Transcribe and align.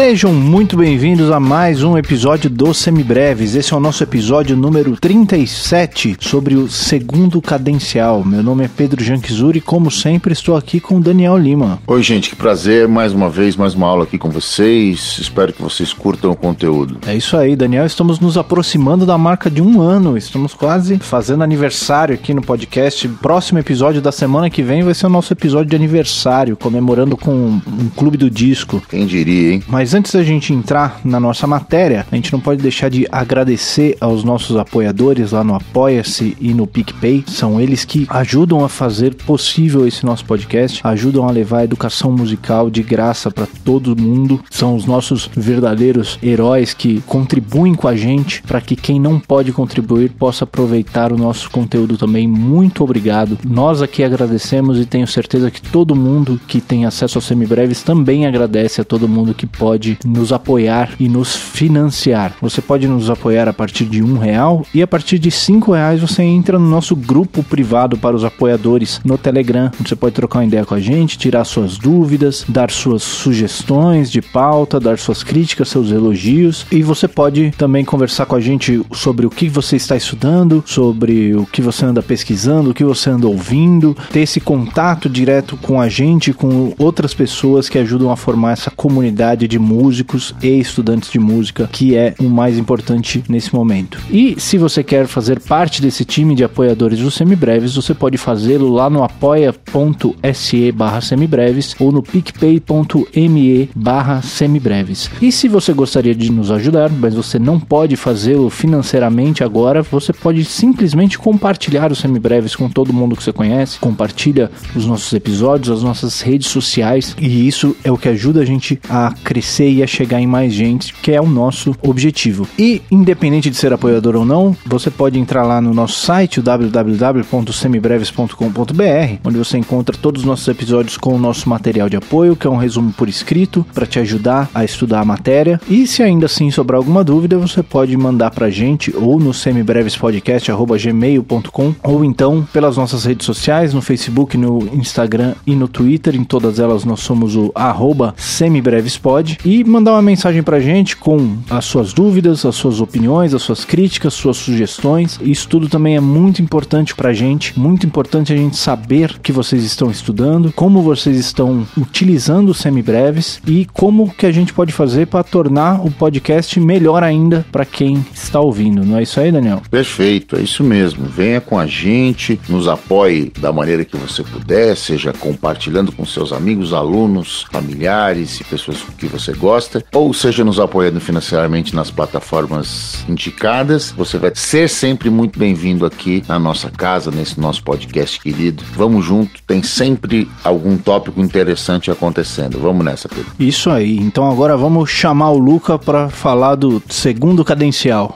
Sejam 0.00 0.32
muito 0.32 0.78
bem-vindos 0.78 1.30
a 1.30 1.38
mais 1.38 1.82
um 1.82 1.96
episódio 1.96 2.48
do 2.48 2.72
Semibreves. 2.72 3.54
Esse 3.54 3.74
é 3.74 3.76
o 3.76 3.80
nosso 3.80 4.02
episódio 4.02 4.56
número 4.56 4.96
37 4.96 6.16
sobre 6.18 6.54
o 6.54 6.70
segundo 6.70 7.40
cadencial. 7.42 8.24
Meu 8.24 8.42
nome 8.42 8.64
é 8.64 8.68
Pedro 8.68 9.04
Janquizuri 9.04 9.58
e, 9.58 9.60
como 9.60 9.90
sempre, 9.90 10.32
estou 10.32 10.56
aqui 10.56 10.80
com 10.80 10.98
Daniel 11.02 11.36
Lima. 11.36 11.82
Oi, 11.86 12.02
gente, 12.02 12.30
que 12.30 12.34
prazer. 12.34 12.88
Mais 12.88 13.12
uma 13.12 13.28
vez, 13.28 13.56
mais 13.56 13.74
uma 13.74 13.88
aula 13.88 14.04
aqui 14.04 14.16
com 14.16 14.30
vocês. 14.30 15.18
Espero 15.20 15.52
que 15.52 15.60
vocês 15.60 15.92
curtam 15.92 16.30
o 16.30 16.36
conteúdo. 16.36 16.96
É 17.06 17.14
isso 17.14 17.36
aí, 17.36 17.54
Daniel. 17.54 17.84
Estamos 17.84 18.18
nos 18.18 18.38
aproximando 18.38 19.04
da 19.04 19.18
marca 19.18 19.50
de 19.50 19.60
um 19.60 19.82
ano. 19.82 20.16
Estamos 20.16 20.54
quase 20.54 20.98
fazendo 20.98 21.44
aniversário 21.44 22.14
aqui 22.14 22.32
no 22.32 22.40
podcast. 22.40 23.06
Próximo 23.06 23.58
episódio 23.58 24.00
da 24.00 24.10
semana 24.10 24.48
que 24.48 24.62
vem 24.62 24.82
vai 24.82 24.94
ser 24.94 25.04
o 25.04 25.10
nosso 25.10 25.34
episódio 25.34 25.68
de 25.68 25.76
aniversário, 25.76 26.56
comemorando 26.56 27.18
com 27.18 27.32
um 27.34 27.90
clube 27.94 28.16
do 28.16 28.30
disco. 28.30 28.82
Quem 28.88 29.04
diria, 29.04 29.52
hein? 29.52 29.62
Mas 29.68 29.89
antes 29.94 30.12
da 30.12 30.22
gente 30.22 30.52
entrar 30.52 31.00
na 31.04 31.18
nossa 31.18 31.46
matéria, 31.46 32.06
a 32.10 32.14
gente 32.14 32.32
não 32.32 32.40
pode 32.40 32.62
deixar 32.62 32.90
de 32.90 33.06
agradecer 33.10 33.96
aos 34.00 34.22
nossos 34.22 34.56
apoiadores 34.56 35.32
lá 35.32 35.42
no 35.42 35.54
Apoia-se 35.54 36.36
e 36.40 36.52
no 36.52 36.66
PicPay. 36.66 37.24
São 37.26 37.60
eles 37.60 37.84
que 37.84 38.06
ajudam 38.10 38.64
a 38.64 38.68
fazer 38.68 39.14
possível 39.14 39.86
esse 39.86 40.04
nosso 40.04 40.24
podcast, 40.24 40.80
ajudam 40.84 41.26
a 41.26 41.30
levar 41.30 41.58
a 41.58 41.64
educação 41.64 42.12
musical 42.12 42.70
de 42.70 42.82
graça 42.82 43.30
para 43.30 43.46
todo 43.64 44.00
mundo. 44.00 44.40
São 44.50 44.76
os 44.76 44.84
nossos 44.84 45.30
verdadeiros 45.34 46.18
heróis 46.22 46.74
que 46.74 47.00
contribuem 47.02 47.74
com 47.74 47.88
a 47.88 47.96
gente 47.96 48.42
para 48.42 48.60
que 48.60 48.76
quem 48.76 49.00
não 49.00 49.18
pode 49.18 49.52
contribuir 49.52 50.10
possa 50.10 50.44
aproveitar 50.44 51.12
o 51.12 51.18
nosso 51.18 51.50
conteúdo 51.50 51.96
também. 51.96 52.28
Muito 52.28 52.84
obrigado. 52.84 53.38
Nós 53.44 53.82
aqui 53.82 54.04
agradecemos 54.04 54.78
e 54.78 54.84
tenho 54.84 55.06
certeza 55.06 55.50
que 55.50 55.62
todo 55.62 55.96
mundo 55.96 56.40
que 56.46 56.60
tem 56.60 56.84
acesso 56.84 57.18
aos 57.18 57.24
semibreves 57.24 57.82
também 57.82 58.26
agradece 58.26 58.80
a 58.80 58.84
todo 58.84 59.08
mundo 59.08 59.34
que 59.34 59.46
pode 59.46 59.79
pode 59.80 59.98
nos 60.04 60.30
apoiar 60.30 60.90
e 61.00 61.08
nos 61.08 61.34
financiar. 61.34 62.34
Você 62.42 62.60
pode 62.60 62.86
nos 62.86 63.08
apoiar 63.08 63.48
a 63.48 63.52
partir 63.52 63.86
de 63.86 64.02
um 64.02 64.18
real 64.18 64.66
e 64.74 64.82
a 64.82 64.86
partir 64.86 65.18
de 65.18 65.30
cinco 65.30 65.72
reais 65.72 66.02
você 66.02 66.22
entra 66.22 66.58
no 66.58 66.68
nosso 66.68 66.94
grupo 66.94 67.42
privado 67.42 67.96
para 67.96 68.14
os 68.14 68.22
apoiadores 68.22 69.00
no 69.02 69.16
Telegram. 69.16 69.70
Você 69.80 69.96
pode 69.96 70.14
trocar 70.14 70.40
uma 70.40 70.44
ideia 70.44 70.66
com 70.66 70.74
a 70.74 70.80
gente, 70.80 71.16
tirar 71.16 71.44
suas 71.44 71.78
dúvidas, 71.78 72.44
dar 72.46 72.70
suas 72.70 73.02
sugestões 73.02 74.10
de 74.10 74.20
pauta, 74.20 74.78
dar 74.78 74.98
suas 74.98 75.22
críticas, 75.22 75.70
seus 75.70 75.90
elogios 75.90 76.66
e 76.70 76.82
você 76.82 77.08
pode 77.08 77.50
também 77.56 77.82
conversar 77.82 78.26
com 78.26 78.36
a 78.36 78.40
gente 78.40 78.82
sobre 78.92 79.24
o 79.24 79.30
que 79.30 79.48
você 79.48 79.76
está 79.76 79.96
estudando, 79.96 80.62
sobre 80.66 81.34
o 81.34 81.46
que 81.46 81.62
você 81.62 81.86
anda 81.86 82.02
pesquisando, 82.02 82.70
o 82.70 82.74
que 82.74 82.84
você 82.84 83.08
anda 83.08 83.26
ouvindo, 83.26 83.96
ter 84.12 84.20
esse 84.20 84.40
contato 84.40 85.08
direto 85.08 85.56
com 85.56 85.80
a 85.80 85.88
gente, 85.88 86.34
com 86.34 86.74
outras 86.76 87.14
pessoas 87.14 87.66
que 87.66 87.78
ajudam 87.78 88.10
a 88.10 88.16
formar 88.16 88.52
essa 88.52 88.70
comunidade 88.70 89.46
de 89.46 89.58
músicos 89.70 90.34
e 90.42 90.58
estudantes 90.58 91.10
de 91.10 91.18
música, 91.20 91.68
que 91.70 91.94
é 91.94 92.14
o 92.18 92.24
mais 92.24 92.58
importante 92.58 93.22
nesse 93.28 93.54
momento. 93.54 94.00
E 94.10 94.34
se 94.40 94.58
você 94.58 94.82
quer 94.82 95.06
fazer 95.06 95.38
parte 95.38 95.80
desse 95.80 96.04
time 96.04 96.34
de 96.34 96.42
apoiadores 96.42 96.98
do 96.98 97.10
Semibreves, 97.10 97.76
você 97.76 97.94
pode 97.94 98.18
fazê-lo 98.18 98.68
lá 98.68 98.90
no 98.90 99.04
apoia.se 99.04 100.72
barra 100.72 101.00
semibreves 101.00 101.76
ou 101.78 101.92
no 101.92 102.02
picpay.me 102.02 103.70
barra 103.74 104.22
semibreves. 104.22 105.08
E 105.22 105.30
se 105.30 105.46
você 105.48 105.72
gostaria 105.72 106.14
de 106.14 106.32
nos 106.32 106.50
ajudar, 106.50 106.90
mas 106.90 107.14
você 107.14 107.38
não 107.38 107.60
pode 107.60 107.94
fazê-lo 107.94 108.50
financeiramente 108.50 109.44
agora, 109.44 109.82
você 109.82 110.12
pode 110.12 110.44
simplesmente 110.44 111.18
compartilhar 111.18 111.92
os 111.92 111.98
semibreves 111.98 112.56
com 112.56 112.68
todo 112.68 112.92
mundo 112.92 113.14
que 113.14 113.22
você 113.22 113.32
conhece, 113.32 113.78
compartilha 113.78 114.50
os 114.74 114.84
nossos 114.84 115.12
episódios, 115.12 115.70
as 115.70 115.82
nossas 115.82 116.20
redes 116.20 116.48
sociais, 116.48 117.14
e 117.20 117.46
isso 117.46 117.76
é 117.84 117.92
o 117.92 117.98
que 117.98 118.08
ajuda 118.08 118.40
a 118.40 118.44
gente 118.44 118.80
a 118.88 119.14
crescer 119.22 119.59
crescer 119.60 119.70
e 119.70 119.82
a 119.82 119.86
chegar 119.86 120.20
em 120.20 120.26
mais 120.26 120.52
gente, 120.52 120.92
que 120.94 121.12
é 121.12 121.20
o 121.20 121.26
nosso 121.26 121.74
objetivo. 121.82 122.48
E 122.58 122.82
independente 122.90 123.50
de 123.50 123.56
ser 123.56 123.72
apoiador 123.72 124.16
ou 124.16 124.24
não, 124.24 124.56
você 124.64 124.90
pode 124.90 125.16
entrar 125.18 125.44
lá 125.44 125.60
no 125.60 125.74
nosso 125.74 126.00
site, 126.00 126.40
www.semibreves.com.br, 126.40 129.18
onde 129.24 129.36
você 129.36 129.58
encontra 129.58 129.96
todos 129.96 130.22
os 130.22 130.26
nossos 130.26 130.48
episódios 130.48 130.96
com 130.96 131.14
o 131.14 131.18
nosso 131.18 131.48
material 131.48 131.88
de 131.88 131.96
apoio, 131.96 132.36
que 132.36 132.46
é 132.46 132.50
um 132.50 132.56
resumo 132.56 132.92
por 132.92 133.08
escrito 133.08 133.66
para 133.74 133.86
te 133.86 133.98
ajudar 133.98 134.48
a 134.54 134.64
estudar 134.64 135.00
a 135.00 135.04
matéria. 135.04 135.60
E 135.68 135.84
se 135.86 136.02
ainda 136.02 136.26
assim 136.26 136.50
sobrar 136.50 136.78
alguma 136.78 137.04
dúvida, 137.04 137.38
você 137.38 137.62
pode 137.62 137.96
mandar 137.96 138.30
pra 138.30 138.50
gente 138.50 138.94
ou 138.96 139.18
no 139.18 139.34
semibrevespodcast@gmail.com 139.34 141.74
ou 141.82 142.04
então 142.04 142.46
pelas 142.52 142.76
nossas 142.76 143.04
redes 143.04 143.26
sociais, 143.26 143.74
no 143.74 143.82
Facebook, 143.82 144.36
no 144.36 144.68
Instagram 144.72 145.34
e 145.46 145.54
no 145.54 145.68
Twitter, 145.68 146.16
em 146.16 146.24
todas 146.24 146.58
elas 146.58 146.84
nós 146.84 146.98
somos 147.00 147.36
o 147.36 147.52
arroba 147.54 148.12
semibrevespod 148.16 149.38
e 149.44 149.64
mandar 149.64 149.92
uma 149.92 150.02
mensagem 150.02 150.42
pra 150.42 150.60
gente 150.60 150.96
com 150.96 151.38
as 151.48 151.64
suas 151.64 151.92
dúvidas, 151.92 152.44
as 152.44 152.54
suas 152.54 152.80
opiniões, 152.80 153.34
as 153.34 153.42
suas 153.42 153.64
críticas, 153.64 154.14
suas 154.14 154.36
sugestões. 154.36 155.18
Isso 155.22 155.48
tudo 155.48 155.68
também 155.68 155.96
é 155.96 156.00
muito 156.00 156.42
importante 156.42 156.94
pra 156.94 157.12
gente, 157.12 157.58
muito 157.58 157.86
importante 157.86 158.32
a 158.32 158.36
gente 158.36 158.56
saber 158.56 159.18
que 159.22 159.32
vocês 159.32 159.64
estão 159.64 159.90
estudando, 159.90 160.52
como 160.52 160.82
vocês 160.82 161.16
estão 161.16 161.66
utilizando 161.76 162.50
os 162.50 162.58
semibreves 162.58 163.40
e 163.46 163.66
como 163.72 164.12
que 164.12 164.26
a 164.26 164.32
gente 164.32 164.52
pode 164.52 164.72
fazer 164.72 165.06
para 165.06 165.24
tornar 165.24 165.84
o 165.84 165.90
podcast 165.90 166.58
melhor 166.60 167.02
ainda 167.02 167.44
para 167.50 167.64
quem 167.64 168.04
está 168.12 168.40
ouvindo. 168.40 168.84
Não 168.84 168.98
é 168.98 169.02
isso 169.02 169.20
aí, 169.20 169.32
Daniel? 169.32 169.62
Perfeito, 169.70 170.36
é 170.36 170.40
isso 170.40 170.62
mesmo. 170.62 171.04
Venha 171.06 171.40
com 171.40 171.58
a 171.58 171.66
gente, 171.66 172.40
nos 172.48 172.68
apoie 172.68 173.32
da 173.38 173.52
maneira 173.52 173.84
que 173.84 173.96
você 173.96 174.22
puder, 174.22 174.76
seja 174.76 175.12
compartilhando 175.12 175.92
com 175.92 176.04
seus 176.04 176.32
amigos, 176.32 176.72
alunos, 176.72 177.46
familiares 177.50 178.40
e 178.40 178.44
pessoas 178.44 178.78
que 178.98 179.06
você 179.06 179.29
você 179.30 179.32
gosta, 179.34 179.84
ou 179.92 180.12
seja, 180.12 180.44
nos 180.44 180.58
apoiando 180.58 181.00
financeiramente 181.00 181.74
nas 181.74 181.90
plataformas 181.90 183.04
indicadas. 183.08 183.92
Você 183.96 184.18
vai 184.18 184.32
ser 184.34 184.68
sempre 184.68 185.10
muito 185.10 185.38
bem-vindo 185.38 185.86
aqui 185.86 186.22
na 186.28 186.38
nossa 186.38 186.70
casa, 186.70 187.10
nesse 187.10 187.40
nosso 187.40 187.62
podcast 187.62 188.20
querido. 188.20 188.62
Vamos 188.74 189.04
junto, 189.04 189.42
tem 189.46 189.62
sempre 189.62 190.28
algum 190.42 190.76
tópico 190.76 191.20
interessante 191.20 191.90
acontecendo. 191.90 192.58
Vamos 192.58 192.84
nessa, 192.84 193.08
Pedro. 193.08 193.30
Isso 193.38 193.70
aí. 193.70 193.96
Então 193.98 194.30
agora 194.30 194.56
vamos 194.56 194.90
chamar 194.90 195.30
o 195.30 195.38
Luca 195.38 195.78
para 195.78 196.08
falar 196.08 196.54
do 196.54 196.82
segundo 196.88 197.44
cadencial. 197.44 198.14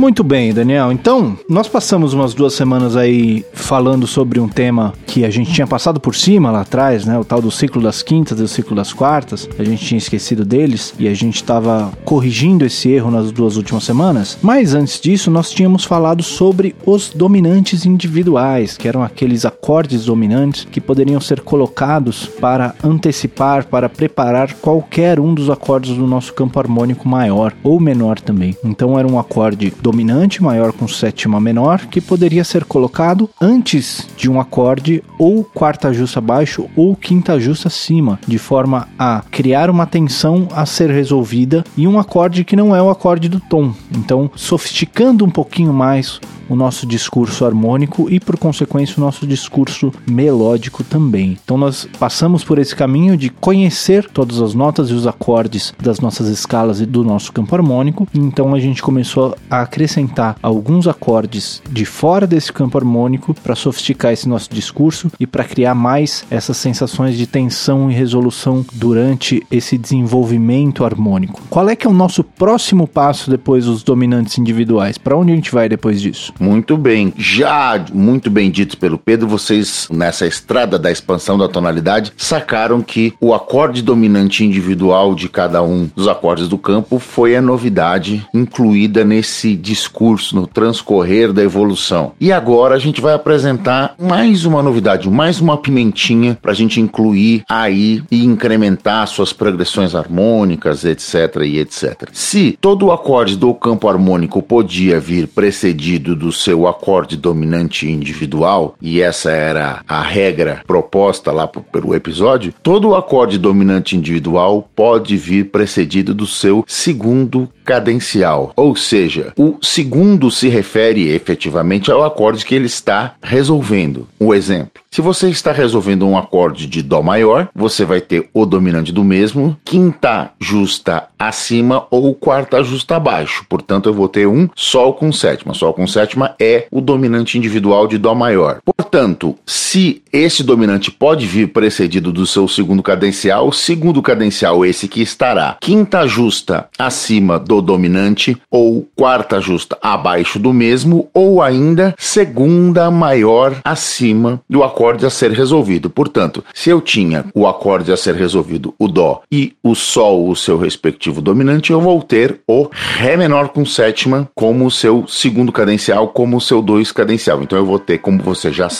Muito 0.00 0.24
bem, 0.24 0.50
Daniel. 0.54 0.90
Então, 0.90 1.38
nós 1.46 1.68
passamos 1.68 2.14
umas 2.14 2.32
duas 2.32 2.54
semanas 2.54 2.96
aí 2.96 3.44
falando 3.52 4.06
sobre 4.06 4.40
um 4.40 4.48
tema 4.48 4.94
que 5.06 5.26
a 5.26 5.30
gente 5.30 5.52
tinha 5.52 5.66
passado 5.66 6.00
por 6.00 6.14
cima 6.14 6.50
lá 6.50 6.62
atrás, 6.62 7.04
né? 7.04 7.18
O 7.18 7.24
tal 7.24 7.42
do 7.42 7.50
ciclo 7.50 7.82
das 7.82 8.02
quintas 8.02 8.40
e 8.40 8.42
o 8.42 8.48
ciclo 8.48 8.74
das 8.74 8.94
quartas. 8.94 9.46
A 9.58 9.62
gente 9.62 9.84
tinha 9.84 9.98
esquecido 9.98 10.42
deles 10.42 10.94
e 10.98 11.06
a 11.06 11.12
gente 11.12 11.34
estava 11.34 11.92
corrigindo 12.02 12.64
esse 12.64 12.88
erro 12.90 13.10
nas 13.10 13.30
duas 13.30 13.58
últimas 13.58 13.84
semanas. 13.84 14.38
Mas 14.40 14.74
antes 14.74 14.98
disso, 14.98 15.30
nós 15.30 15.50
tínhamos 15.50 15.84
falado 15.84 16.22
sobre 16.22 16.74
os 16.86 17.10
dominantes 17.10 17.84
individuais, 17.84 18.78
que 18.78 18.88
eram 18.88 19.02
aqueles 19.02 19.44
acordes 19.44 20.06
dominantes 20.06 20.64
que 20.64 20.80
poderiam 20.80 21.20
ser 21.20 21.42
colocados 21.42 22.26
para 22.26 22.74
antecipar, 22.82 23.66
para 23.66 23.86
preparar 23.86 24.54
qualquer 24.54 25.20
um 25.20 25.34
dos 25.34 25.50
acordes 25.50 25.94
do 25.94 26.06
nosso 26.06 26.32
campo 26.32 26.58
harmônico 26.58 27.06
maior 27.06 27.52
ou 27.62 27.78
menor 27.78 28.18
também. 28.18 28.56
Então 28.64 28.98
era 28.98 29.06
um 29.06 29.18
acorde 29.18 29.70
dominante 29.78 29.89
dominante 29.90 30.40
maior 30.40 30.72
com 30.72 30.86
sétima 30.86 31.40
menor, 31.40 31.86
que 31.86 32.00
poderia 32.00 32.44
ser 32.44 32.64
colocado 32.64 33.28
antes 33.40 34.06
de 34.16 34.30
um 34.30 34.40
acorde 34.40 35.02
ou 35.18 35.42
quarta 35.42 35.92
justa 35.92 36.20
abaixo 36.20 36.68
ou 36.76 36.94
quinta 36.94 37.40
justa 37.40 37.66
acima, 37.66 38.20
de 38.26 38.38
forma 38.38 38.86
a 38.96 39.24
criar 39.32 39.68
uma 39.68 39.86
tensão 39.86 40.46
a 40.52 40.64
ser 40.64 40.90
resolvida 40.90 41.64
e 41.76 41.88
um 41.88 41.98
acorde 41.98 42.44
que 42.44 42.54
não 42.54 42.74
é 42.74 42.80
o 42.80 42.88
acorde 42.88 43.28
do 43.28 43.40
tom. 43.40 43.74
Então, 43.90 44.30
sofisticando 44.36 45.24
um 45.24 45.30
pouquinho 45.30 45.72
mais 45.72 46.20
o 46.50 46.56
nosso 46.56 46.84
discurso 46.84 47.46
harmônico 47.46 48.10
e, 48.10 48.18
por 48.18 48.36
consequência, 48.36 48.96
o 48.98 49.00
nosso 49.00 49.24
discurso 49.24 49.92
melódico 50.04 50.82
também. 50.82 51.38
Então, 51.42 51.56
nós 51.56 51.88
passamos 51.98 52.42
por 52.42 52.58
esse 52.58 52.74
caminho 52.74 53.16
de 53.16 53.30
conhecer 53.30 54.10
todas 54.10 54.42
as 54.42 54.52
notas 54.52 54.90
e 54.90 54.92
os 54.92 55.06
acordes 55.06 55.72
das 55.80 56.00
nossas 56.00 56.26
escalas 56.26 56.80
e 56.80 56.86
do 56.86 57.04
nosso 57.04 57.32
campo 57.32 57.54
harmônico. 57.54 58.06
Então, 58.12 58.52
a 58.52 58.58
gente 58.58 58.82
começou 58.82 59.36
a 59.48 59.64
acrescentar 59.80 60.36
alguns 60.42 60.86
acordes 60.86 61.62
de 61.70 61.84
fora 61.86 62.26
desse 62.26 62.52
campo 62.52 62.76
harmônico 62.76 63.34
para 63.34 63.54
sofisticar 63.54 64.12
esse 64.12 64.28
nosso 64.28 64.52
discurso 64.52 65.10
e 65.18 65.26
para 65.26 65.44
criar 65.44 65.74
mais 65.74 66.24
essas 66.30 66.58
sensações 66.58 67.16
de 67.16 67.26
tensão 67.26 67.90
e 67.90 67.94
resolução 67.94 68.64
durante 68.74 69.42
esse 69.50 69.78
desenvolvimento 69.78 70.84
harmônico. 70.84 71.42
Qual 71.48 71.68
é 71.68 71.74
que 71.74 71.86
é 71.86 71.90
o 71.90 71.94
nosso 71.94 72.22
próximo 72.22 72.86
passo 72.86 73.30
depois 73.30 73.64
dos 73.64 73.82
dominantes 73.82 74.36
individuais? 74.36 74.98
Para 74.98 75.16
onde 75.16 75.32
a 75.32 75.34
gente 75.34 75.50
vai 75.50 75.68
depois 75.68 76.00
disso? 76.00 76.32
Muito 76.38 76.76
bem. 76.76 77.14
Já 77.16 77.82
muito 77.92 78.30
bem 78.30 78.50
dito 78.50 78.76
pelo 78.76 78.98
Pedro, 78.98 79.26
vocês 79.26 79.88
nessa 79.90 80.26
estrada 80.26 80.78
da 80.78 80.90
expansão 80.90 81.38
da 81.38 81.48
tonalidade 81.48 82.12
sacaram 82.16 82.82
que 82.82 83.14
o 83.20 83.32
acorde 83.32 83.82
dominante 83.82 84.44
individual 84.44 85.14
de 85.14 85.28
cada 85.28 85.62
um 85.62 85.88
dos 85.96 86.06
acordes 86.06 86.48
do 86.48 86.58
campo 86.58 86.98
foi 86.98 87.34
a 87.34 87.40
novidade 87.40 88.26
incluída 88.34 89.04
nesse 89.04 89.56
discurso, 89.70 90.34
no 90.34 90.48
transcorrer 90.48 91.32
da 91.32 91.42
evolução. 91.42 92.12
E 92.20 92.32
agora 92.32 92.74
a 92.74 92.78
gente 92.78 93.00
vai 93.00 93.14
apresentar 93.14 93.94
mais 93.96 94.44
uma 94.44 94.62
novidade, 94.62 95.08
mais 95.08 95.40
uma 95.40 95.56
pimentinha 95.56 96.36
para 96.42 96.50
a 96.50 96.54
gente 96.54 96.80
incluir 96.80 97.44
aí 97.48 98.02
e 98.10 98.24
incrementar 98.24 99.06
suas 99.06 99.32
progressões 99.32 99.94
harmônicas, 99.94 100.84
etc. 100.84 101.36
e 101.44 101.58
etc. 101.58 102.08
Se 102.12 102.58
todo 102.60 102.86
o 102.86 102.92
acorde 102.92 103.36
do 103.36 103.54
campo 103.54 103.88
harmônico 103.88 104.42
podia 104.42 104.98
vir 104.98 105.28
precedido 105.28 106.16
do 106.16 106.32
seu 106.32 106.66
acorde 106.66 107.16
dominante 107.16 107.88
individual, 107.88 108.74
e 108.82 109.00
essa 109.00 109.30
era 109.30 109.82
a 109.86 110.02
regra 110.02 110.62
proposta 110.66 111.30
lá 111.30 111.46
pelo 111.46 111.94
episódio, 111.94 112.52
todo 112.60 112.88
o 112.88 112.96
acorde 112.96 113.38
dominante 113.38 113.96
individual 113.96 114.68
pode 114.74 115.16
vir 115.16 115.50
precedido 115.50 116.12
do 116.12 116.26
seu 116.26 116.64
segundo 116.66 117.48
cadencial, 117.70 118.52
ou 118.56 118.74
seja, 118.74 119.32
o 119.38 119.56
segundo 119.62 120.28
se 120.28 120.48
refere 120.48 121.08
efetivamente 121.08 121.88
ao 121.88 122.02
acorde 122.02 122.44
que 122.44 122.52
ele 122.52 122.66
está 122.66 123.14
resolvendo. 123.22 124.08
Um 124.20 124.34
exemplo. 124.34 124.82
Se 124.90 125.00
você 125.00 125.28
está 125.28 125.52
resolvendo 125.52 126.04
um 126.04 126.18
acorde 126.18 126.66
de 126.66 126.82
Dó 126.82 127.00
maior, 127.00 127.48
você 127.54 127.84
vai 127.84 128.00
ter 128.00 128.28
o 128.34 128.44
dominante 128.44 128.90
do 128.90 129.04
mesmo, 129.04 129.56
quinta 129.64 130.32
justa 130.40 131.06
acima 131.16 131.86
ou 131.92 132.12
quarta 132.12 132.60
justa 132.64 132.96
abaixo. 132.96 133.46
Portanto, 133.48 133.88
eu 133.88 133.94
vou 133.94 134.08
ter 134.08 134.26
um 134.26 134.48
Sol 134.56 134.94
com 134.94 135.12
sétima. 135.12 135.54
Sol 135.54 135.72
com 135.72 135.86
sétima 135.86 136.34
é 136.40 136.66
o 136.72 136.80
dominante 136.80 137.38
individual 137.38 137.86
de 137.86 137.98
Dó 137.98 138.16
maior. 138.16 138.58
Portanto, 138.90 139.38
se 139.46 140.02
esse 140.12 140.42
dominante 140.42 140.90
pode 140.90 141.24
vir 141.24 141.52
precedido 141.52 142.10
do 142.10 142.26
seu 142.26 142.48
segundo 142.48 142.82
cadencial, 142.82 143.52
segundo 143.52 144.02
cadencial 144.02 144.66
esse 144.66 144.88
que 144.88 145.00
estará 145.00 145.56
quinta 145.60 146.08
justa 146.08 146.68
acima 146.76 147.38
do 147.38 147.62
dominante 147.62 148.36
ou 148.50 148.84
quarta 148.96 149.40
justa 149.40 149.78
abaixo 149.80 150.40
do 150.40 150.52
mesmo 150.52 151.08
ou 151.14 151.40
ainda 151.40 151.94
segunda 151.96 152.90
maior 152.90 153.60
acima 153.64 154.42
do 154.50 154.64
acorde 154.64 155.06
a 155.06 155.10
ser 155.10 155.30
resolvido. 155.30 155.88
Portanto, 155.88 156.44
se 156.52 156.68
eu 156.68 156.80
tinha 156.80 157.26
o 157.32 157.46
acorde 157.46 157.92
a 157.92 157.96
ser 157.96 158.16
resolvido, 158.16 158.74
o 158.76 158.88
Dó, 158.88 159.22
e 159.30 159.52
o 159.62 159.76
Sol, 159.76 160.28
o 160.28 160.34
seu 160.34 160.58
respectivo 160.58 161.20
dominante, 161.20 161.70
eu 161.70 161.80
vou 161.80 162.02
ter 162.02 162.40
o 162.44 162.68
Ré 162.72 163.16
menor 163.16 163.50
com 163.50 163.64
sétima 163.64 164.28
como 164.34 164.66
o 164.66 164.70
seu 164.70 165.04
segundo 165.06 165.52
cadencial, 165.52 166.08
como 166.08 166.40
seu 166.40 166.60
dois 166.60 166.90
cadencial. 166.90 167.40
Então 167.40 167.56
eu 167.56 167.64
vou 167.64 167.78
ter, 167.78 167.98
como 167.98 168.20
você 168.20 168.50
já 168.50 168.68
sabe, 168.68 168.79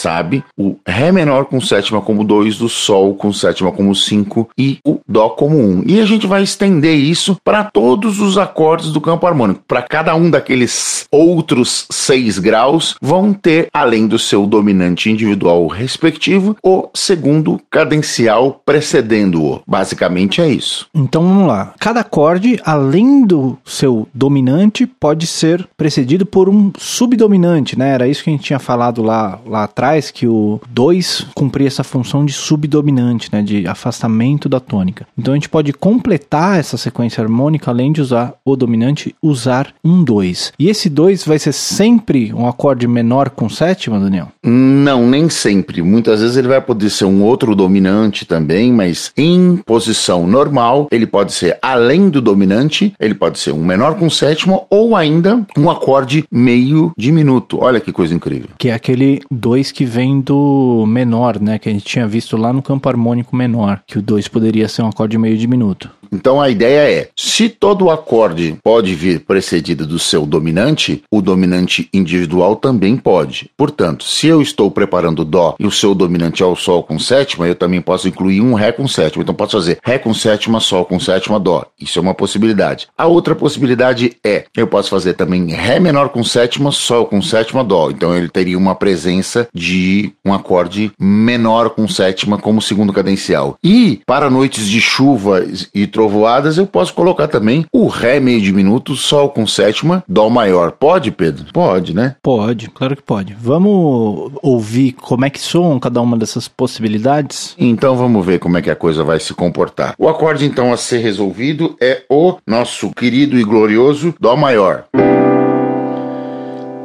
o 0.57 0.77
Ré 0.87 1.13
menor 1.13 1.47
com 1.47 1.61
sétima 1.61 2.01
como 2.01 2.25
2, 2.25 2.61
o 2.61 2.69
Sol 2.69 3.15
com 3.15 3.33
sétima 3.33 3.73
como 3.73 3.95
5 3.95 4.51
e 4.57 4.79
o 4.85 5.01
Dó 5.07 5.31
como 5.31 5.57
1. 5.57 5.61
Um. 5.61 5.85
E 5.87 6.01
a 6.01 6.07
gente 6.07 6.27
vai 6.27 6.43
estender 6.43 6.97
isso 6.97 7.37
para 7.45 7.65
todos 7.65 8.21
os 8.21 8.39
acordes 8.39 8.93
do 8.93 9.01
campo 9.01 9.27
harmônico. 9.27 9.63
Para 9.67 9.83
cada 9.83 10.15
um 10.15 10.31
daqueles 10.31 11.07
outros 11.11 11.87
seis 11.91 12.39
graus, 12.39 12.97
vão 13.01 13.33
ter, 13.33 13.69
além 13.73 14.07
do 14.07 14.19
seu 14.19 14.47
dominante 14.47 15.11
individual 15.11 15.67
respectivo, 15.67 16.57
o 16.63 16.89
segundo 16.95 17.61
cadencial 17.71 18.61
precedendo-o. 18.65 19.61
Basicamente 19.67 20.41
é 20.41 20.49
isso. 20.49 20.87
Então 20.95 21.23
vamos 21.23 21.47
lá. 21.47 21.75
Cada 21.79 22.01
acorde, 22.01 22.61
além 22.65 23.25
do 23.25 23.59
seu 23.65 24.09
dominante, 24.15 24.87
pode 24.87 25.27
ser 25.27 25.69
precedido 25.77 26.25
por 26.25 26.49
um 26.49 26.73
subdominante, 26.79 27.79
né? 27.79 27.95
Era 27.95 28.09
isso 28.09 28.23
que 28.23 28.31
a 28.31 28.33
gente 28.33 28.45
tinha 28.45 28.59
falado 28.59 29.03
lá, 29.03 29.39
lá 29.47 29.65
atrás, 29.65 29.90
que 30.13 30.27
o 30.27 30.61
2 30.69 31.27
cumpria 31.35 31.67
essa 31.67 31.83
função 31.83 32.25
de 32.25 32.33
subdominante, 32.33 33.29
né? 33.33 33.43
De 33.43 33.67
afastamento 33.67 34.49
da 34.49 34.61
tônica. 34.61 35.07
Então 35.17 35.35
a 35.35 35.37
gente 35.37 35.49
pode 35.49 35.73
completar 35.73 36.59
essa 36.59 36.77
sequência 36.77 37.23
harmônica, 37.23 37.71
além 37.71 37.93
de 37.93 38.01
usar 38.01 38.35
o 38.45 38.57
dominante, 38.57 39.15
usar 39.23 39.73
um 39.85 40.05
2. 40.05 40.53
E 40.59 40.69
esse 40.69 40.89
2 40.89 41.25
vai 41.25 41.39
ser 41.39 41.53
sempre 41.53 42.33
um 42.33 42.47
acorde 42.47 42.87
menor 42.87 43.31
com 43.31 43.49
sétima, 43.49 43.99
Daniel? 43.99 44.29
Não, 44.45 45.09
nem 45.09 45.29
sempre 45.29 45.51
sempre. 45.51 45.83
Muitas 45.83 46.21
vezes 46.21 46.37
ele 46.37 46.49
vai 46.49 46.61
poder 46.61 46.91
ser 46.91 47.05
um 47.05 47.23
outro 47.23 47.55
dominante 47.55 48.25
também, 48.25 48.73
mas 48.73 49.13
em 49.17 49.57
posição 49.57 50.27
normal, 50.27 50.89
ele 50.91 51.07
pode 51.07 51.33
ser 51.33 51.59
além 51.63 52.09
do 52.09 52.21
dominante, 52.21 52.93
ele 53.01 53.15
pode 53.15 53.39
ser 53.39 53.53
um 53.53 53.65
menor 53.65 53.97
com 53.97 54.11
sétima 54.11 54.63
ou 54.69 54.95
ainda 54.97 55.45
um 55.57 55.71
acorde 55.71 56.25
meio 56.31 56.93
diminuto. 56.97 57.59
Olha 57.61 57.81
que 57.81 57.93
coisa 57.93 58.15
incrível. 58.15 58.51
Que 58.59 58.69
é 58.69 58.75
aquele 58.75 59.21
2 59.31 59.73
que 59.73 59.80
vem 59.85 60.21
do 60.21 60.85
menor, 60.87 61.41
né? 61.41 61.59
Que 61.59 61.69
a 61.69 61.73
gente 61.73 61.85
tinha 61.85 62.07
visto 62.07 62.37
lá 62.37 62.53
no 62.53 62.63
campo 62.63 62.89
harmônico 62.89 63.35
menor, 63.35 63.83
que 63.87 63.99
o 63.99 64.03
2 64.03 64.29
poderia 64.29 64.69
ser 64.69 64.83
um 64.83 64.89
acorde 64.89 65.19
meio 65.19 65.37
diminuto. 65.37 65.91
Então 66.13 66.41
a 66.41 66.49
ideia 66.49 66.91
é: 66.91 67.09
se 67.17 67.49
todo 67.49 67.91
acorde 67.91 68.57
pode 68.63 68.95
vir 68.95 69.21
precedido 69.21 69.87
do 69.87 69.99
seu 69.99 70.27
dominante, 70.27 71.03
o 71.11 71.21
dominante 71.23 71.89
individual 71.93 72.57
também 72.57 72.97
pode. 72.97 73.51
Portanto, 73.57 74.05
se 74.05 74.27
eu 74.27 74.43
estou 74.43 74.71
preparando 74.71 75.25
Dó 75.25 75.55
e 75.59 75.67
o 75.67 75.71
seu 75.71 75.95
dominante 75.95 76.43
é 76.43 76.47
o 76.47 76.57
Sol 76.57 76.83
com 76.83 76.99
sétima, 76.99 77.47
eu 77.47 77.55
também 77.55 77.81
posso 77.81 78.09
incluir 78.09 78.41
um 78.41 78.55
Ré 78.55 78.73
com 78.73 78.87
sétima. 78.89 79.23
Então 79.23 79.35
posso 79.35 79.53
fazer 79.53 79.79
Ré 79.83 79.99
com 79.99 80.13
sétima, 80.13 80.61
Sol 80.61 80.85
com 80.85 80.99
sétima, 80.99 81.39
Dó. 81.39 81.65
Isso 81.81 81.99
é 81.99 82.03
uma 82.03 82.15
possibilidade. 82.15 82.89
A 82.97 83.07
outra 83.07 83.35
possibilidade 83.35 84.17
é: 84.25 84.45
eu 84.57 84.67
posso 84.67 84.91
fazer 84.91 85.15
também 85.15 85.47
Ré 85.51 85.79
menor 85.79 86.09
com 86.11 86.23
sétima, 86.25 86.73
Sol 86.73 87.07
com 87.07 87.23
sétima, 87.23 87.65
Dó. 87.65 87.91
Então 87.91 88.17
ele 88.17 88.29
teria 88.29 88.59
uma 88.59 88.75
presença 88.75 89.49
de 89.55 90.13
um 90.25 90.33
acorde 90.33 90.93
menor 90.99 91.71
com 91.71 91.87
sétima 91.89 92.39
como 92.39 92.63
segundo 92.63 92.93
cadencial. 92.93 93.57
E 93.63 94.01
para 94.07 94.31
noites 94.31 94.69
de 94.69 94.81
chuva 94.81 95.45
e 95.75 95.87
trovoadas, 96.01 96.57
eu 96.57 96.67
posso 96.67 96.95
colocar 96.95 97.29
também 97.29 97.67
o 97.71 97.87
Ré 97.87 98.19
meio 98.19 98.41
diminuto, 98.41 98.97
Sol 98.97 99.29
com 99.29 99.47
sétima, 99.47 100.03
Dó 100.09 100.31
maior. 100.31 100.73
Pode, 100.73 101.11
Pedro? 101.11 101.45
Pode, 101.53 101.95
né? 101.95 102.17
Pode, 102.23 102.71
claro 102.71 102.97
que 102.97 103.03
pode. 103.03 103.37
Vamos 103.39 104.33
ouvir 104.43 104.93
como 104.93 105.27
é 105.27 105.31
que 105.31 105.39
soam 105.39 105.79
cada 105.79 106.01
uma 106.01 106.17
dessas 106.17 106.49
possibilidades? 106.49 107.55
Então 107.59 107.97
vamos 107.97 108.25
ver 108.25 108.39
como 108.39 108.57
é 108.57 108.63
que 108.63 108.71
a 108.71 108.75
coisa 108.77 109.05
vai 109.05 109.21
se 109.21 109.35
comportar. 109.35 109.95
O 109.99 110.09
acorde 110.09 110.47
então 110.47 110.73
a 110.73 110.79
ser 110.79 111.01
resolvido 111.01 111.77
é 111.79 112.03
o 112.09 112.39
nosso 112.47 112.91
querido 112.93 113.39
e 113.39 113.45
glorioso 113.45 114.15
Dó 114.19 114.35
maior. 114.37 114.85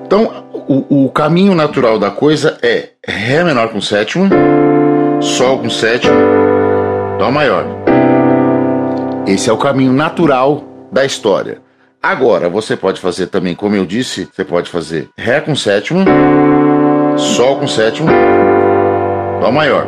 Então, 0.06 0.44
o, 0.68 1.06
o 1.06 1.10
caminho 1.10 1.56
natural 1.56 1.98
da 1.98 2.12
coisa 2.12 2.58
é 2.62 2.90
Ré 3.08 3.46
menor 3.46 3.70
com 3.70 3.80
sétima, 3.80 4.30
Sol 5.22 5.60
com 5.60 5.70
sétima, 5.70 6.14
Dó 7.18 7.32
maior. 7.32 7.66
Esse 9.28 9.50
é 9.50 9.54
o 9.54 9.58
caminho 9.58 9.92
natural 9.92 10.64
da 10.92 11.04
história. 11.04 11.58
Agora, 12.02 12.48
você 12.48 12.78
pode 12.78 13.02
fazer 13.02 13.26
também, 13.28 13.56
como 13.56 13.76
eu 13.76 13.84
disse, 13.84 14.30
você 14.32 14.46
pode 14.46 14.70
fazer 14.70 15.10
Ré 15.18 15.42
com 15.42 15.56
sétima, 15.56 16.06
Sol 17.18 17.58
com 17.58 17.68
sétima, 17.68 18.12
Dó 19.42 19.52
maior. 19.52 19.88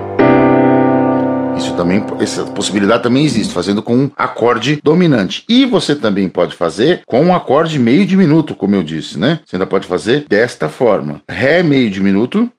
Isso 1.55 1.75
também, 1.75 2.03
essa 2.19 2.45
possibilidade 2.45 3.03
também 3.03 3.25
existe, 3.25 3.53
fazendo 3.53 3.83
com 3.83 3.95
um 3.95 4.11
acorde 4.17 4.79
dominante. 4.83 5.43
E 5.47 5.65
você 5.65 5.95
também 5.95 6.27
pode 6.27 6.55
fazer 6.55 7.01
com 7.05 7.21
um 7.21 7.35
acorde 7.35 7.77
meio 7.77 8.07
diminuto, 8.07 8.55
como 8.55 8.75
eu 8.75 8.81
disse, 8.81 9.19
né? 9.19 9.39
Você 9.45 9.55
ainda 9.55 9.67
pode 9.67 9.85
fazer 9.85 10.25
desta 10.27 10.67
forma: 10.67 11.21
Ré 11.29 11.61
meio 11.61 11.91
diminuto, 11.91 12.51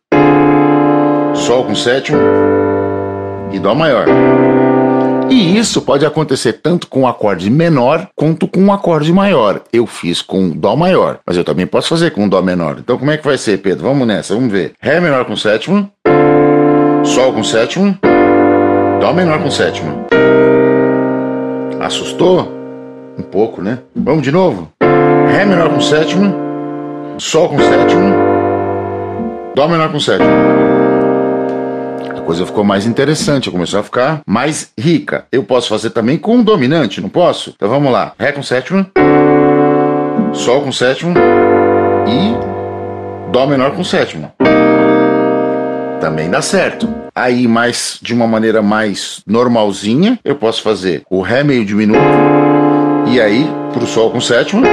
Sol 1.34 1.64
com 1.64 1.74
sétima 1.74 2.20
e 3.52 3.58
Dó 3.58 3.74
maior. 3.74 4.06
E 5.30 5.58
isso 5.58 5.82
pode 5.82 6.06
acontecer 6.06 6.54
tanto 6.54 6.86
com 6.86 7.02
um 7.02 7.06
acorde 7.06 7.50
menor 7.50 8.08
quanto 8.16 8.48
com 8.48 8.60
um 8.60 8.72
acorde 8.72 9.12
maior. 9.12 9.60
Eu 9.72 9.86
fiz 9.86 10.22
com 10.22 10.50
Dó 10.50 10.74
maior, 10.74 11.18
mas 11.26 11.36
eu 11.36 11.44
também 11.44 11.66
posso 11.66 11.88
fazer 11.88 12.10
com 12.12 12.28
Dó 12.28 12.40
menor. 12.40 12.76
Então 12.78 12.96
como 12.96 13.10
é 13.10 13.16
que 13.16 13.26
vai 13.26 13.36
ser, 13.36 13.58
Pedro? 13.58 13.84
Vamos 13.84 14.06
nessa, 14.06 14.34
vamos 14.34 14.50
ver. 14.50 14.72
Ré 14.80 15.00
menor 15.00 15.24
com 15.26 15.36
sétima, 15.36 15.90
Sol 17.04 17.32
com 17.32 17.44
sétima, 17.44 17.98
Dó 19.00 19.12
menor 19.12 19.42
com 19.42 19.50
sétima. 19.50 20.06
Assustou? 21.80 22.52
Um 23.18 23.22
pouco, 23.22 23.60
né? 23.60 23.78
Vamos 23.94 24.22
de 24.22 24.32
novo. 24.32 24.70
Ré 25.30 25.44
menor 25.44 25.70
com 25.70 25.80
sétima, 25.80 26.34
Sol 27.18 27.48
com 27.50 27.58
sétima, 27.58 28.14
Dó 29.54 29.68
menor 29.68 29.92
com 29.92 30.00
sétima 31.98 32.20
coisa 32.22 32.46
ficou 32.46 32.64
mais 32.64 32.86
interessante, 32.86 33.50
começou 33.50 33.80
a 33.80 33.82
ficar 33.82 34.20
mais 34.26 34.70
rica. 34.78 35.24
Eu 35.32 35.42
posso 35.42 35.68
fazer 35.68 35.90
também 35.90 36.16
com 36.18 36.36
um 36.36 36.42
dominante, 36.42 37.00
não 37.00 37.08
posso? 37.08 37.52
Então 37.56 37.68
vamos 37.68 37.92
lá. 37.92 38.12
Ré 38.18 38.32
com 38.32 38.42
sétima, 38.42 38.90
Sol 40.32 40.62
com 40.62 40.72
sétima 40.72 41.14
e 42.06 42.48
Dó 43.30 43.46
menor 43.46 43.72
com 43.72 43.84
sétima. 43.84 44.32
Também 46.00 46.30
dá 46.30 46.40
certo. 46.40 46.88
Aí, 47.14 47.48
mais 47.48 47.98
de 48.00 48.14
uma 48.14 48.26
maneira 48.26 48.62
mais 48.62 49.20
normalzinha, 49.26 50.18
eu 50.24 50.36
posso 50.36 50.62
fazer 50.62 51.02
o 51.10 51.20
Ré 51.20 51.42
meio 51.42 51.64
diminuto 51.64 52.00
e 53.06 53.20
aí 53.20 53.50
pro 53.72 53.86
Sol 53.86 54.10
com 54.10 54.20
sétima 54.20 54.66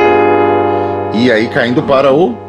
e 1.13 1.32
aí 1.32 1.48
caindo 1.50 1.82
para 1.84 2.13
o 2.13 2.44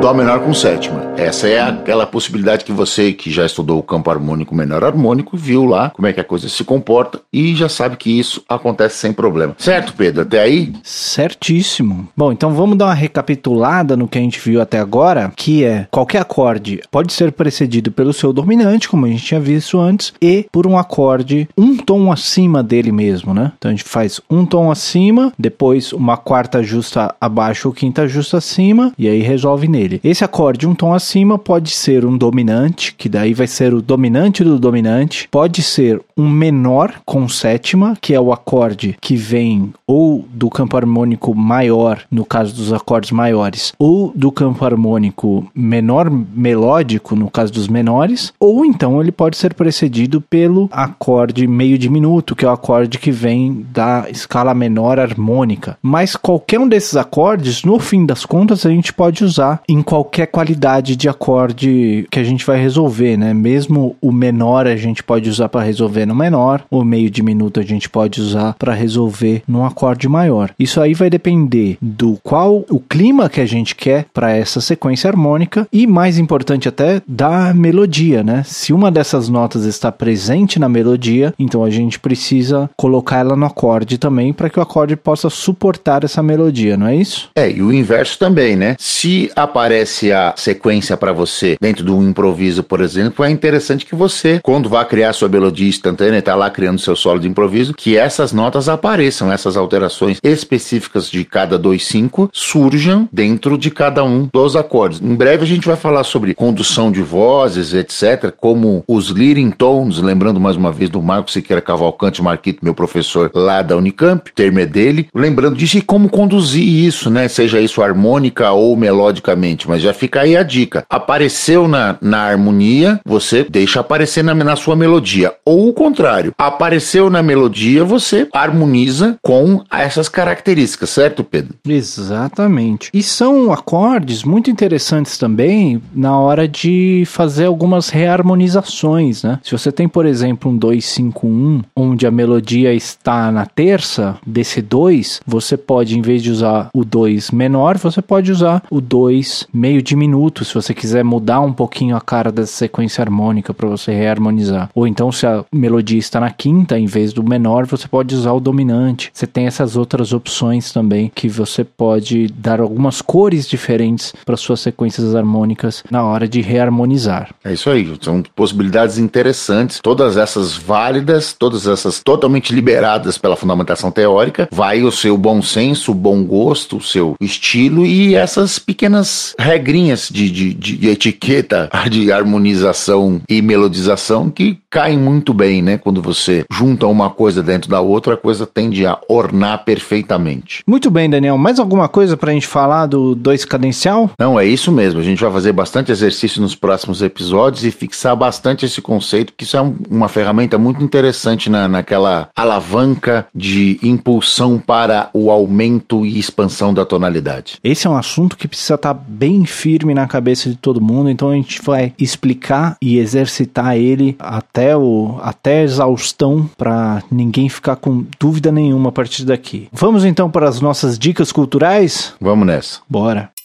Dó 0.00 0.12
menor 0.12 0.40
com 0.40 0.52
sétima. 0.52 1.06
Essa 1.16 1.48
é 1.48 1.60
aquela 1.60 2.06
possibilidade 2.06 2.64
que 2.64 2.70
você 2.70 3.12
que 3.12 3.30
já 3.30 3.46
estudou 3.46 3.78
o 3.78 3.82
campo 3.82 4.10
harmônico 4.10 4.54
menor 4.54 4.84
harmônico 4.84 5.36
viu 5.36 5.64
lá 5.64 5.90
como 5.90 6.06
é 6.06 6.12
que 6.12 6.20
a 6.20 6.24
coisa 6.24 6.48
se 6.48 6.62
comporta 6.62 7.20
e 7.32 7.54
já 7.54 7.68
sabe 7.68 7.96
que 7.96 8.16
isso 8.16 8.42
acontece 8.46 8.98
sem 8.98 9.12
problema. 9.12 9.54
Certo, 9.58 9.94
Pedro? 9.94 10.22
Até 10.22 10.40
aí? 10.40 10.74
Certíssimo. 10.82 12.06
Bom, 12.14 12.30
então 12.30 12.52
vamos 12.52 12.76
dar 12.76 12.86
uma 12.86 12.94
recapitulada 12.94 13.96
no 13.96 14.06
que 14.06 14.18
a 14.18 14.20
gente 14.20 14.38
viu 14.38 14.60
até 14.60 14.78
agora, 14.78 15.32
que 15.34 15.64
é 15.64 15.88
qualquer 15.90 16.20
acorde 16.20 16.82
pode 16.90 17.12
ser 17.12 17.32
precedido 17.32 17.90
pelo 17.90 18.12
seu 18.12 18.32
dominante, 18.32 18.88
como 18.88 19.06
a 19.06 19.08
gente 19.08 19.24
tinha 19.24 19.40
visto 19.40 19.80
antes, 19.80 20.12
e 20.20 20.46
por 20.52 20.66
um 20.66 20.76
acorde 20.76 21.48
um 21.56 21.76
tom 21.76 22.12
acima 22.12 22.62
dele 22.62 22.92
mesmo, 22.92 23.32
né? 23.32 23.52
Então 23.56 23.70
a 23.70 23.74
gente 23.74 23.84
faz 23.84 24.20
um 24.30 24.44
tom 24.44 24.70
acima, 24.70 25.32
depois 25.38 25.92
uma 25.92 26.18
quarta 26.18 26.62
justa 26.62 27.14
abaixo 27.18 27.68
ou 27.68 27.74
quinta 27.74 28.06
justa 28.06 28.36
acima, 28.36 28.92
e 28.98 29.08
aí 29.08 29.22
resolve 29.22 29.66
nele. 29.66 29.85
Esse 30.02 30.24
acorde 30.24 30.66
um 30.66 30.74
tom 30.74 30.92
acima 30.92 31.38
pode 31.38 31.70
ser 31.70 32.04
um 32.04 32.16
dominante, 32.16 32.94
que 32.94 33.08
daí 33.08 33.34
vai 33.34 33.46
ser 33.46 33.74
o 33.74 33.82
dominante 33.82 34.44
do 34.44 34.58
dominante, 34.58 35.28
pode 35.30 35.62
ser 35.62 36.00
um 36.16 36.28
menor 36.28 36.94
com 37.04 37.28
sétima, 37.28 37.96
que 38.00 38.14
é 38.14 38.20
o 38.20 38.32
acorde 38.32 38.96
que 39.00 39.16
vem 39.16 39.72
ou 39.86 40.24
do 40.32 40.48
campo 40.48 40.76
harmônico 40.76 41.34
maior, 41.34 42.00
no 42.10 42.24
caso 42.24 42.54
dos 42.54 42.72
acordes 42.72 43.10
maiores, 43.10 43.74
ou 43.78 44.12
do 44.14 44.32
campo 44.32 44.64
harmônico 44.64 45.46
menor 45.54 46.10
melódico, 46.10 47.14
no 47.14 47.30
caso 47.30 47.52
dos 47.52 47.68
menores, 47.68 48.32
ou 48.40 48.64
então 48.64 49.00
ele 49.00 49.12
pode 49.12 49.36
ser 49.36 49.52
precedido 49.52 50.20
pelo 50.20 50.68
acorde 50.72 51.46
meio 51.46 51.76
diminuto, 51.76 52.34
que 52.34 52.44
é 52.44 52.48
o 52.48 52.52
acorde 52.52 52.98
que 52.98 53.10
vem 53.10 53.66
da 53.70 54.06
escala 54.08 54.54
menor 54.54 54.98
harmônica. 54.98 55.76
Mas 55.82 56.16
qualquer 56.16 56.58
um 56.58 56.68
desses 56.68 56.96
acordes, 56.96 57.62
no 57.62 57.78
fim 57.78 58.06
das 58.06 58.24
contas, 58.24 58.64
a 58.64 58.70
gente 58.70 58.92
pode 58.92 59.22
usar 59.22 59.60
em 59.68 59.82
qualquer 59.82 60.26
qualidade 60.26 60.96
de 60.96 61.08
acorde 61.08 62.06
que 62.10 62.18
a 62.18 62.24
gente 62.24 62.46
vai 62.46 62.58
resolver, 62.58 63.16
né? 63.18 63.34
Mesmo 63.34 63.96
o 64.00 64.10
menor 64.10 64.66
a 64.66 64.76
gente 64.76 65.02
pode 65.02 65.28
usar 65.28 65.48
para 65.48 65.62
resolver 65.62 66.05
no 66.06 66.14
menor, 66.14 66.64
o 66.70 66.84
meio 66.84 67.10
diminuto 67.10 67.60
a 67.60 67.62
gente 67.62 67.88
pode 67.88 68.20
usar 68.20 68.54
para 68.58 68.72
resolver 68.72 69.42
num 69.46 69.64
acorde 69.64 70.08
maior. 70.08 70.50
Isso 70.58 70.80
aí 70.80 70.94
vai 70.94 71.10
depender 71.10 71.76
do 71.82 72.18
qual 72.22 72.64
o 72.70 72.80
clima 72.80 73.28
que 73.28 73.40
a 73.40 73.46
gente 73.46 73.74
quer 73.74 74.06
para 74.14 74.30
essa 74.30 74.60
sequência 74.60 75.08
harmônica 75.08 75.68
e 75.72 75.86
mais 75.86 76.18
importante 76.18 76.68
até 76.68 77.02
da 77.06 77.52
melodia, 77.52 78.22
né? 78.22 78.42
Se 78.44 78.72
uma 78.72 78.90
dessas 78.90 79.28
notas 79.28 79.64
está 79.64 79.90
presente 79.90 80.58
na 80.58 80.68
melodia, 80.68 81.34
então 81.38 81.64
a 81.64 81.70
gente 81.70 81.98
precisa 81.98 82.70
colocar 82.76 83.18
ela 83.18 83.36
no 83.36 83.46
acorde 83.46 83.98
também 83.98 84.32
para 84.32 84.48
que 84.48 84.58
o 84.58 84.62
acorde 84.62 84.96
possa 84.96 85.28
suportar 85.28 86.04
essa 86.04 86.22
melodia, 86.22 86.76
não 86.76 86.86
é 86.86 86.96
isso? 86.96 87.30
É, 87.34 87.50
e 87.50 87.62
o 87.62 87.72
inverso 87.72 88.18
também, 88.18 88.56
né? 88.56 88.76
Se 88.78 89.30
aparece 89.34 90.12
a 90.12 90.34
sequência 90.36 90.96
para 90.96 91.12
você 91.12 91.56
dentro 91.60 91.84
de 91.84 91.90
um 91.90 92.08
improviso, 92.08 92.62
por 92.62 92.80
exemplo, 92.80 93.24
é 93.24 93.30
interessante 93.30 93.84
que 93.84 93.94
você, 93.94 94.40
quando 94.42 94.68
vá 94.68 94.84
criar 94.84 95.12
sua 95.12 95.28
melodia 95.28 95.68
instantânea, 95.96 96.18
está 96.18 96.34
lá 96.34 96.50
criando 96.50 96.78
seu 96.78 96.94
solo 96.94 97.18
de 97.18 97.26
improviso, 97.28 97.74
que 97.74 97.96
essas 97.96 98.32
notas 98.32 98.68
apareçam, 98.68 99.32
essas 99.32 99.56
alterações 99.56 100.18
específicas 100.22 101.10
de 101.10 101.24
cada 101.24 101.58
dois 101.58 101.86
cinco 101.86 102.28
surjam 102.32 103.08
dentro 103.10 103.56
de 103.56 103.70
cada 103.70 104.04
um 104.04 104.28
dos 104.32 104.54
acordes. 104.54 105.00
Em 105.00 105.14
breve 105.14 105.42
a 105.42 105.46
gente 105.46 105.66
vai 105.66 105.76
falar 105.76 106.04
sobre 106.04 106.34
condução 106.34 106.92
de 106.92 107.02
vozes, 107.02 107.72
etc., 107.72 108.32
como 108.38 108.84
os 108.86 109.10
leading 109.10 109.50
tones, 109.50 109.98
lembrando 109.98 110.38
mais 110.38 110.56
uma 110.56 110.70
vez 110.70 110.90
do 110.90 111.02
Marco 111.02 111.30
Siqueira 111.30 111.62
Cavalcante 111.62 112.22
Marquito, 112.22 112.64
meu 112.64 112.74
professor 112.74 113.30
lá 113.34 113.62
da 113.62 113.76
Unicamp, 113.76 114.30
termo 114.34 114.60
é 114.60 114.66
dele, 114.66 115.08
lembrando 115.14 115.56
disso 115.56 115.78
e 115.78 115.82
como 115.82 116.08
conduzir 116.08 116.62
isso, 116.62 117.08
né? 117.08 117.28
Seja 117.28 117.60
isso 117.60 117.82
harmônica 117.82 118.50
ou 118.52 118.76
melodicamente, 118.76 119.68
mas 119.68 119.82
já 119.82 119.94
fica 119.94 120.20
aí 120.20 120.36
a 120.36 120.42
dica. 120.42 120.84
Apareceu 120.90 121.66
na, 121.66 121.96
na 122.00 122.18
harmonia, 122.22 123.00
você 123.04 123.46
deixa 123.48 123.80
aparecer 123.80 124.22
na, 124.22 124.34
na 124.34 124.56
sua 124.56 124.76
melodia, 124.76 125.32
ou 125.44 125.68
o 125.68 125.72
contrário, 125.86 126.34
apareceu 126.36 127.08
na 127.08 127.22
melodia, 127.22 127.84
você 127.84 128.28
harmoniza 128.32 129.16
com 129.22 129.62
essas 129.70 130.08
características, 130.08 130.90
certo, 130.90 131.22
Pedro? 131.22 131.54
Exatamente. 131.64 132.90
E 132.92 133.04
são 133.04 133.52
acordes 133.52 134.24
muito 134.24 134.50
interessantes 134.50 135.16
também 135.16 135.80
na 135.94 136.18
hora 136.18 136.48
de 136.48 137.04
fazer 137.06 137.44
algumas 137.44 137.88
reharmonizações, 137.88 139.22
né? 139.22 139.38
Se 139.44 139.52
você 139.52 139.70
tem, 139.70 139.86
por 139.86 140.06
exemplo, 140.06 140.50
um 140.50 140.56
251, 140.56 141.62
onde 141.76 142.04
a 142.04 142.10
melodia 142.10 142.74
está 142.74 143.30
na 143.30 143.46
terça 143.46 144.16
desse 144.26 144.60
2, 144.60 145.20
você 145.24 145.56
pode, 145.56 145.96
em 145.96 146.02
vez 146.02 146.20
de 146.20 146.32
usar 146.32 146.68
o 146.74 146.84
2 146.84 147.30
menor, 147.30 147.78
você 147.78 148.02
pode 148.02 148.32
usar 148.32 148.60
o 148.68 148.80
2 148.80 149.46
meio 149.54 149.80
diminuto, 149.80 150.44
se 150.44 150.52
você 150.52 150.74
quiser 150.74 151.04
mudar 151.04 151.40
um 151.40 151.52
pouquinho 151.52 151.96
a 151.96 152.00
cara 152.00 152.32
dessa 152.32 152.54
sequência 152.54 153.02
harmônica 153.02 153.54
para 153.54 153.68
você 153.68 153.92
reharmonizar. 153.92 154.68
Ou 154.74 154.84
então, 154.88 155.12
se 155.12 155.24
a 155.24 155.44
melodia 155.52 155.75
está 155.80 156.20
na 156.20 156.30
quinta, 156.30 156.78
em 156.78 156.86
vez 156.86 157.12
do 157.12 157.22
menor, 157.22 157.66
você 157.66 157.88
pode 157.88 158.14
usar 158.14 158.32
o 158.32 158.40
dominante. 158.40 159.10
Você 159.12 159.26
tem 159.26 159.46
essas 159.46 159.76
outras 159.76 160.12
opções 160.12 160.72
também 160.72 161.10
que 161.14 161.28
você 161.28 161.64
pode 161.64 162.28
dar 162.28 162.60
algumas 162.60 163.02
cores 163.02 163.48
diferentes 163.48 164.12
para 164.24 164.36
suas 164.36 164.60
sequências 164.60 165.14
harmônicas 165.14 165.82
na 165.90 166.04
hora 166.04 166.28
de 166.28 166.40
reharmonizar. 166.40 167.34
É 167.44 167.52
isso 167.52 167.70
aí, 167.70 167.86
são 168.00 168.22
possibilidades 168.34 168.98
interessantes, 168.98 169.80
todas 169.82 170.16
essas 170.16 170.56
válidas, 170.56 171.32
todas 171.32 171.66
essas 171.66 172.00
totalmente 172.02 172.54
liberadas 172.54 173.18
pela 173.18 173.36
fundamentação 173.36 173.90
teórica. 173.90 174.48
Vai 174.50 174.82
o 174.82 174.92
seu 174.92 175.16
bom 175.16 175.42
senso, 175.42 175.92
o 175.92 175.94
bom 175.94 176.24
gosto, 176.24 176.76
o 176.76 176.82
seu 176.82 177.16
estilo 177.20 177.84
e 177.84 178.14
essas 178.14 178.58
pequenas 178.58 179.34
regrinhas 179.38 180.08
de, 180.10 180.30
de, 180.30 180.54
de 180.54 180.88
etiqueta, 180.88 181.70
de 181.90 182.10
harmonização 182.12 183.20
e 183.28 183.40
melodização 183.42 184.30
que 184.30 184.58
caem 184.76 184.98
muito 184.98 185.32
bem, 185.32 185.62
né? 185.62 185.78
Quando 185.78 186.02
você 186.02 186.44
junta 186.52 186.86
uma 186.86 187.08
coisa 187.08 187.42
dentro 187.42 187.70
da 187.70 187.80
outra, 187.80 188.12
a 188.12 188.16
coisa 188.16 188.46
tende 188.46 188.84
a 188.84 188.98
ornar 189.08 189.64
perfeitamente. 189.64 190.62
Muito 190.66 190.90
bem, 190.90 191.08
Daniel. 191.08 191.38
Mais 191.38 191.58
alguma 191.58 191.88
coisa 191.88 192.14
para 192.14 192.30
a 192.30 192.34
gente 192.34 192.46
falar 192.46 192.84
do 192.84 193.14
2 193.14 193.46
cadencial? 193.46 194.10
Não, 194.18 194.38
é 194.38 194.44
isso 194.44 194.70
mesmo. 194.70 195.00
A 195.00 195.02
gente 195.02 195.22
vai 195.22 195.32
fazer 195.32 195.52
bastante 195.52 195.90
exercício 195.90 196.42
nos 196.42 196.54
próximos 196.54 197.00
episódios 197.00 197.64
e 197.64 197.70
fixar 197.70 198.14
bastante 198.14 198.66
esse 198.66 198.82
conceito, 198.82 199.32
que 199.34 199.44
isso 199.44 199.56
é 199.56 199.62
um, 199.62 199.74
uma 199.90 200.08
ferramenta 200.08 200.58
muito 200.58 200.84
interessante 200.84 201.48
na, 201.48 201.66
naquela 201.66 202.28
alavanca 202.36 203.26
de 203.34 203.80
impulsão 203.82 204.58
para 204.58 205.08
o 205.14 205.30
aumento 205.30 206.04
e 206.04 206.18
expansão 206.18 206.74
da 206.74 206.84
tonalidade. 206.84 207.56
Esse 207.64 207.86
é 207.86 207.90
um 207.90 207.96
assunto 207.96 208.36
que 208.36 208.46
precisa 208.46 208.74
estar 208.74 208.92
bem 208.92 209.46
firme 209.46 209.94
na 209.94 210.06
cabeça 210.06 210.50
de 210.50 210.56
todo 210.56 210.82
mundo, 210.82 211.08
então 211.08 211.30
a 211.30 211.34
gente 211.34 211.62
vai 211.62 211.94
explicar 211.98 212.76
e 212.82 212.98
exercitar 212.98 213.74
ele 213.74 214.14
até 214.18 214.65
o 214.74 215.18
até 215.20 215.62
exaustão 215.62 216.48
para 216.56 217.02
ninguém 217.10 217.48
ficar 217.48 217.76
com 217.76 218.06
dúvida 218.18 218.50
nenhuma 218.50 218.88
a 218.88 218.92
partir 218.92 219.24
daqui. 219.24 219.68
Vamos 219.72 220.04
então 220.04 220.30
para 220.30 220.48
as 220.48 220.60
nossas 220.60 220.98
dicas 220.98 221.30
culturais? 221.30 222.14
Vamos 222.20 222.46
nessa. 222.46 222.80
Bora. 222.88 223.35